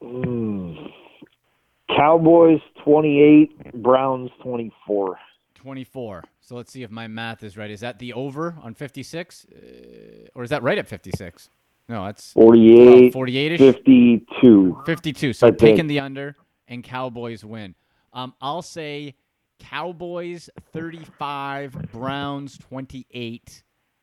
Mm. 0.00 0.92
Cowboys 1.96 2.60
28, 2.84 3.82
Browns 3.82 4.30
24. 4.40 5.18
24. 5.56 6.22
So 6.40 6.54
let's 6.54 6.70
see 6.70 6.84
if 6.84 6.92
my 6.92 7.08
math 7.08 7.42
is 7.42 7.56
right. 7.56 7.72
Is 7.72 7.80
that 7.80 7.98
the 7.98 8.12
over 8.12 8.56
on 8.62 8.74
56? 8.74 9.46
Uh, 9.50 10.28
or 10.36 10.44
is 10.44 10.50
that 10.50 10.62
right 10.62 10.78
at 10.78 10.86
56? 10.86 11.50
No, 11.88 12.04
that's 12.04 12.34
48. 12.34 13.12
48 13.12 13.52
ish? 13.52 13.58
52. 13.58 14.82
52. 14.86 15.32
So 15.32 15.48
I 15.48 15.50
taking 15.50 15.88
the 15.88 15.98
under 15.98 16.36
and 16.68 16.84
Cowboys 16.84 17.44
win. 17.44 17.74
Um, 18.12 18.32
I'll 18.40 18.62
say 18.62 19.16
Cowboys 19.58 20.50
35, 20.72 21.90
Browns 21.92 22.58
28. 22.58 23.62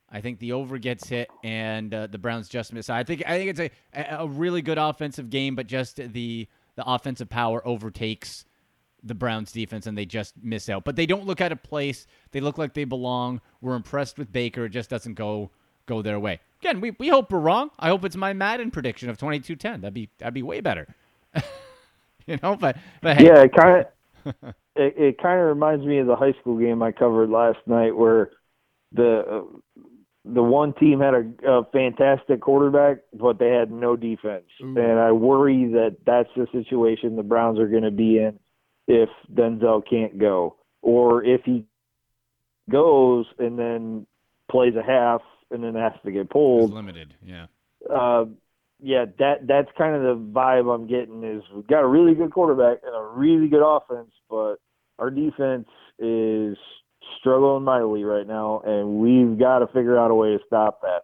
I 0.09 0.21
think 0.21 0.39
the 0.39 0.53
over 0.53 0.77
gets 0.77 1.09
hit 1.09 1.29
and 1.43 1.93
uh, 1.93 2.07
the 2.07 2.17
Browns 2.17 2.47
just 2.47 2.71
miss. 2.71 2.89
I 2.89 3.03
think 3.03 3.23
I 3.25 3.37
think 3.37 3.49
it's 3.49 3.59
a 3.59 3.71
a 4.21 4.27
really 4.27 4.61
good 4.61 4.77
offensive 4.77 5.29
game, 5.29 5.55
but 5.55 5.67
just 5.67 5.97
the 5.97 6.47
the 6.75 6.83
offensive 6.85 7.29
power 7.29 7.65
overtakes 7.67 8.45
the 9.03 9.15
Browns 9.15 9.51
defense 9.51 9.87
and 9.87 9.97
they 9.97 10.05
just 10.05 10.33
miss 10.41 10.69
out. 10.69 10.83
But 10.83 10.95
they 10.95 11.05
don't 11.05 11.25
look 11.25 11.41
out 11.41 11.51
of 11.51 11.61
place. 11.63 12.07
They 12.31 12.39
look 12.41 12.57
like 12.57 12.73
they 12.73 12.85
belong. 12.85 13.41
We're 13.61 13.75
impressed 13.75 14.17
with 14.17 14.31
Baker. 14.31 14.65
It 14.65 14.69
just 14.69 14.89
doesn't 14.89 15.13
go 15.13 15.51
go 15.85 16.01
their 16.01 16.19
way. 16.19 16.39
Again, 16.61 16.81
we, 16.81 16.91
we 16.97 17.09
hope 17.09 17.31
we're 17.31 17.39
wrong. 17.39 17.69
I 17.77 17.89
hope 17.89 18.03
it's 18.05 18.15
my 18.15 18.33
Madden 18.33 18.71
prediction 18.71 19.09
of 19.09 19.17
22-10. 19.17 19.61
That'd 19.81 19.93
be 19.93 20.09
that'd 20.17 20.33
be 20.33 20.43
way 20.43 20.61
better. 20.61 20.87
you 22.25 22.39
know, 22.41 22.55
but 22.55 22.77
but 23.01 23.17
hey. 23.17 23.25
Yeah, 23.25 23.47
kind 23.47 23.85
of 24.25 24.55
it, 24.75 24.93
it 24.97 25.21
kind 25.21 25.39
of 25.39 25.47
reminds 25.47 25.85
me 25.85 25.99
of 25.99 26.07
the 26.07 26.15
high 26.15 26.33
school 26.39 26.57
game 26.57 26.83
I 26.83 26.91
covered 26.91 27.29
last 27.29 27.59
night 27.65 27.95
where 27.95 28.31
the 28.91 29.19
uh, 29.19 29.81
the 30.25 30.41
one 30.41 30.73
team 30.73 30.99
had 30.99 31.13
a, 31.13 31.49
a 31.49 31.65
fantastic 31.65 32.41
quarterback, 32.41 32.97
but 33.13 33.37
they 33.37 33.49
had 33.49 33.71
no 33.71 33.95
defense, 33.95 34.45
Ooh. 34.61 34.77
and 34.77 34.99
I 34.99 35.11
worry 35.11 35.71
that 35.73 35.97
that's 36.05 36.29
the 36.35 36.47
situation 36.51 37.15
the 37.15 37.23
Browns 37.23 37.59
are 37.59 37.67
going 37.67 37.83
to 37.83 37.91
be 37.91 38.17
in 38.17 38.39
if 38.87 39.09
Denzel 39.33 39.83
can't 39.87 40.17
go, 40.17 40.57
or 40.81 41.23
if 41.23 41.41
he 41.43 41.65
goes 42.71 43.25
and 43.37 43.57
then 43.59 44.07
plays 44.49 44.73
a 44.75 44.83
half 44.83 45.21
and 45.51 45.63
then 45.63 45.75
has 45.75 45.93
to 46.03 46.11
get 46.11 46.29
pulled. 46.29 46.69
He's 46.69 46.75
limited, 46.75 47.13
yeah. 47.23 47.45
Uh, 47.87 48.25
yeah, 48.81 49.05
that 49.19 49.47
that's 49.47 49.69
kind 49.77 49.95
of 49.95 50.01
the 50.01 50.15
vibe 50.33 50.73
I'm 50.73 50.87
getting. 50.87 51.23
Is 51.23 51.43
we've 51.53 51.67
got 51.67 51.81
a 51.81 51.87
really 51.87 52.13
good 52.13 52.31
quarterback 52.31 52.79
and 52.85 52.95
a 52.95 53.01
really 53.01 53.47
good 53.47 53.63
offense, 53.65 54.11
but 54.29 54.55
our 54.99 55.09
defense 55.09 55.67
is 55.99 56.57
struggling 57.19 57.63
mightily 57.63 58.03
right 58.03 58.27
now, 58.27 58.61
and 58.65 58.99
we've 58.99 59.39
got 59.39 59.59
to 59.59 59.67
figure 59.67 59.97
out 59.97 60.11
a 60.11 60.15
way 60.15 60.29
to 60.29 60.39
stop 60.45 60.81
that. 60.81 61.03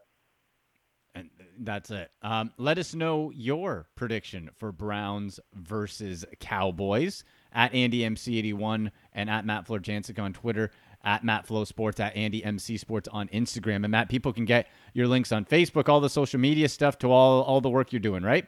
And 1.15 1.29
that's 1.59 1.91
it. 1.91 2.11
Um, 2.21 2.51
let 2.57 2.77
us 2.77 2.93
know 2.93 3.31
your 3.33 3.87
prediction 3.95 4.49
for 4.57 4.71
Browns 4.71 5.39
versus 5.53 6.25
Cowboys 6.39 7.23
at 7.53 7.73
Andy 7.73 8.01
MC81 8.01 8.91
and 9.13 9.29
at 9.29 9.45
Matt 9.45 9.67
Florjancic 9.67 10.21
on 10.21 10.33
Twitter, 10.33 10.71
at 11.03 11.23
Matt 11.23 11.45
Flow 11.45 11.63
Sports, 11.63 11.99
at 11.99 12.15
Andy 12.15 12.43
MC 12.43 12.77
Sports 12.77 13.07
on 13.11 13.27
Instagram. 13.29 13.83
And 13.83 13.89
Matt, 13.89 14.09
people 14.09 14.33
can 14.33 14.45
get 14.45 14.67
your 14.93 15.07
links 15.07 15.31
on 15.31 15.45
Facebook, 15.45 15.89
all 15.89 15.99
the 15.99 16.09
social 16.09 16.39
media 16.39 16.69
stuff 16.69 16.97
to 16.99 17.11
all 17.11 17.41
all 17.43 17.61
the 17.61 17.69
work 17.69 17.93
you're 17.93 17.99
doing, 17.99 18.23
right? 18.23 18.47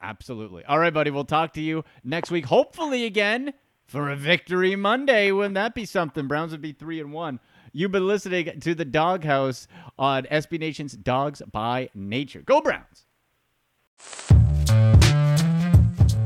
Absolutely. 0.00 0.64
All 0.64 0.78
right, 0.78 0.92
buddy. 0.92 1.10
We'll 1.10 1.24
talk 1.24 1.54
to 1.54 1.60
you 1.60 1.84
next 2.02 2.30
week, 2.30 2.46
hopefully 2.46 3.04
again 3.04 3.54
for 3.86 4.10
a 4.10 4.16
victory 4.16 4.76
Monday. 4.76 5.30
Wouldn't 5.30 5.54
that 5.54 5.74
be 5.74 5.84
something? 5.84 6.26
Browns 6.26 6.52
would 6.52 6.60
be 6.60 6.72
three 6.72 7.00
and 7.00 7.12
one. 7.12 7.40
You've 7.72 7.90
been 7.90 8.06
listening 8.06 8.60
to 8.60 8.74
the 8.74 8.84
Dawg 8.84 9.24
House 9.24 9.66
on 9.98 10.24
SB 10.24 10.60
Nation's 10.60 10.92
Dawgs 10.92 11.42
by 11.50 11.88
Nature. 11.94 12.42
Go 12.42 12.60
Browns! 12.60 13.06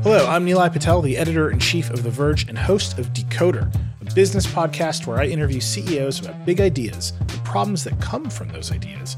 Hello, 0.03 0.27
I'm 0.27 0.45
Nilay 0.45 0.71
Patel, 0.71 1.01
the 1.01 1.17
editor 1.17 1.49
in 1.49 1.59
chief 1.59 1.89
of 1.89 2.03
The 2.03 2.09
Verge 2.09 2.47
and 2.47 2.57
host 2.57 2.99
of 2.99 3.13
Decoder, 3.13 3.73
a 3.99 4.13
business 4.13 4.45
podcast 4.45 5.07
where 5.07 5.19
I 5.19 5.25
interview 5.25 5.59
CEOs 5.59 6.19
about 6.19 6.45
big 6.45 6.61
ideas, 6.61 7.13
the 7.27 7.41
problems 7.43 7.83
that 7.83 7.99
come 7.99 8.29
from 8.29 8.49
those 8.49 8.71
ideas, 8.71 9.17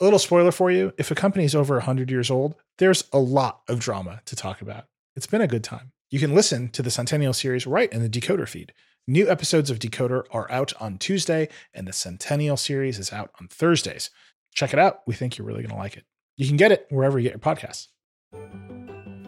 A 0.00 0.04
little 0.04 0.20
spoiler 0.20 0.52
for 0.52 0.70
you 0.70 0.92
if 0.96 1.10
a 1.10 1.16
company 1.16 1.44
is 1.44 1.56
over 1.56 1.74
100 1.74 2.08
years 2.08 2.30
old, 2.30 2.54
there's 2.78 3.02
a 3.12 3.18
lot 3.18 3.62
of 3.66 3.80
drama 3.80 4.20
to 4.26 4.36
talk 4.36 4.62
about. 4.62 4.84
It's 5.16 5.26
been 5.26 5.40
a 5.40 5.48
good 5.48 5.64
time. 5.64 5.90
You 6.08 6.20
can 6.20 6.36
listen 6.36 6.68
to 6.68 6.82
the 6.82 6.90
Centennial 6.90 7.32
series 7.32 7.66
right 7.66 7.92
in 7.92 8.00
the 8.00 8.08
Decoder 8.08 8.46
feed. 8.46 8.72
New 9.08 9.28
episodes 9.28 9.70
of 9.70 9.80
Decoder 9.80 10.22
are 10.30 10.48
out 10.52 10.72
on 10.80 10.98
Tuesday, 10.98 11.48
and 11.74 11.88
the 11.88 11.92
Centennial 11.92 12.56
series 12.56 13.00
is 13.00 13.12
out 13.12 13.32
on 13.40 13.48
Thursdays. 13.48 14.10
Check 14.54 14.72
it 14.72 14.78
out. 14.78 15.00
We 15.04 15.14
think 15.14 15.36
you're 15.36 15.46
really 15.48 15.62
going 15.62 15.74
to 15.74 15.76
like 15.76 15.96
it. 15.96 16.04
You 16.36 16.46
can 16.46 16.56
get 16.56 16.70
it 16.70 16.86
wherever 16.90 17.18
you 17.18 17.28
get 17.28 17.32
your 17.32 17.40
podcasts. 17.40 17.88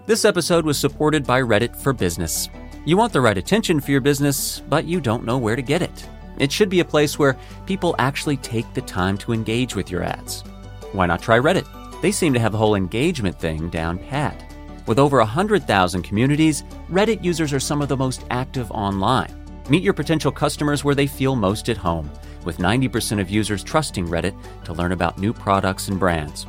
This 0.06 0.24
episode 0.24 0.64
was 0.64 0.78
supported 0.78 1.26
by 1.26 1.40
Reddit 1.40 1.74
for 1.74 1.92
Business. 1.92 2.48
You 2.87 2.96
want 2.96 3.12
the 3.12 3.20
right 3.20 3.37
attention 3.37 3.80
for 3.80 3.90
your 3.90 4.00
business, 4.00 4.61
but 4.68 4.85
you 4.85 5.00
don't 5.00 5.24
know 5.24 5.37
where 5.37 5.56
to 5.56 5.62
get 5.62 5.83
it. 5.83 6.09
It 6.38 6.52
should 6.52 6.68
be 6.68 6.78
a 6.78 6.85
place 6.85 7.18
where 7.18 7.37
people 7.66 7.96
actually 7.98 8.37
take 8.37 8.72
the 8.72 8.83
time 8.83 9.18
to 9.18 9.33
engage 9.33 9.74
with 9.74 9.90
your 9.90 10.04
ads. 10.04 10.44
Why 10.92 11.07
not 11.07 11.22
try 11.22 11.38
Reddit? 11.38 11.66
They 12.00 12.12
seem 12.12 12.33
to 12.33 12.40
have 12.40 12.53
the 12.53 12.59
whole 12.59 12.74
engagement 12.74 13.38
thing 13.38 13.68
down 13.68 13.98
pat. 13.98 14.44
With 14.87 14.98
over 14.98 15.18
100,000 15.18 16.03
communities, 16.03 16.64
Reddit 16.90 17.22
users 17.22 17.53
are 17.53 17.61
some 17.61 17.83
of 17.83 17.88
the 17.88 17.96
most 17.96 18.24
active 18.31 18.70
online. 18.70 19.33
Meet 19.68 19.83
your 19.83 19.94
potential 19.94 20.33
customers 20.33 20.83
where 20.83 20.94
they 20.94 21.07
feel 21.07 21.37
most 21.37 21.68
at 21.68 21.76
home, 21.76 22.11
with 22.44 22.59
90% 22.59 23.20
of 23.20 23.31
users 23.31 23.62
trusting 23.62 24.09
Reddit 24.09 24.35
to 24.64 24.72
learn 24.72 24.92
about 24.92 25.18
new 25.18 25.33
products 25.33 25.88
and 25.88 25.98
brands. 25.98 26.46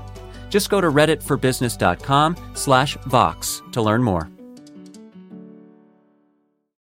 Just 0.50 0.70
go 0.70 0.82
to 0.82 0.88
redditforbusiness.com 0.88 2.36
slash 2.56 2.98
Vox 3.06 3.62
to 3.72 3.82
learn 3.82 4.02
more. 4.02 4.30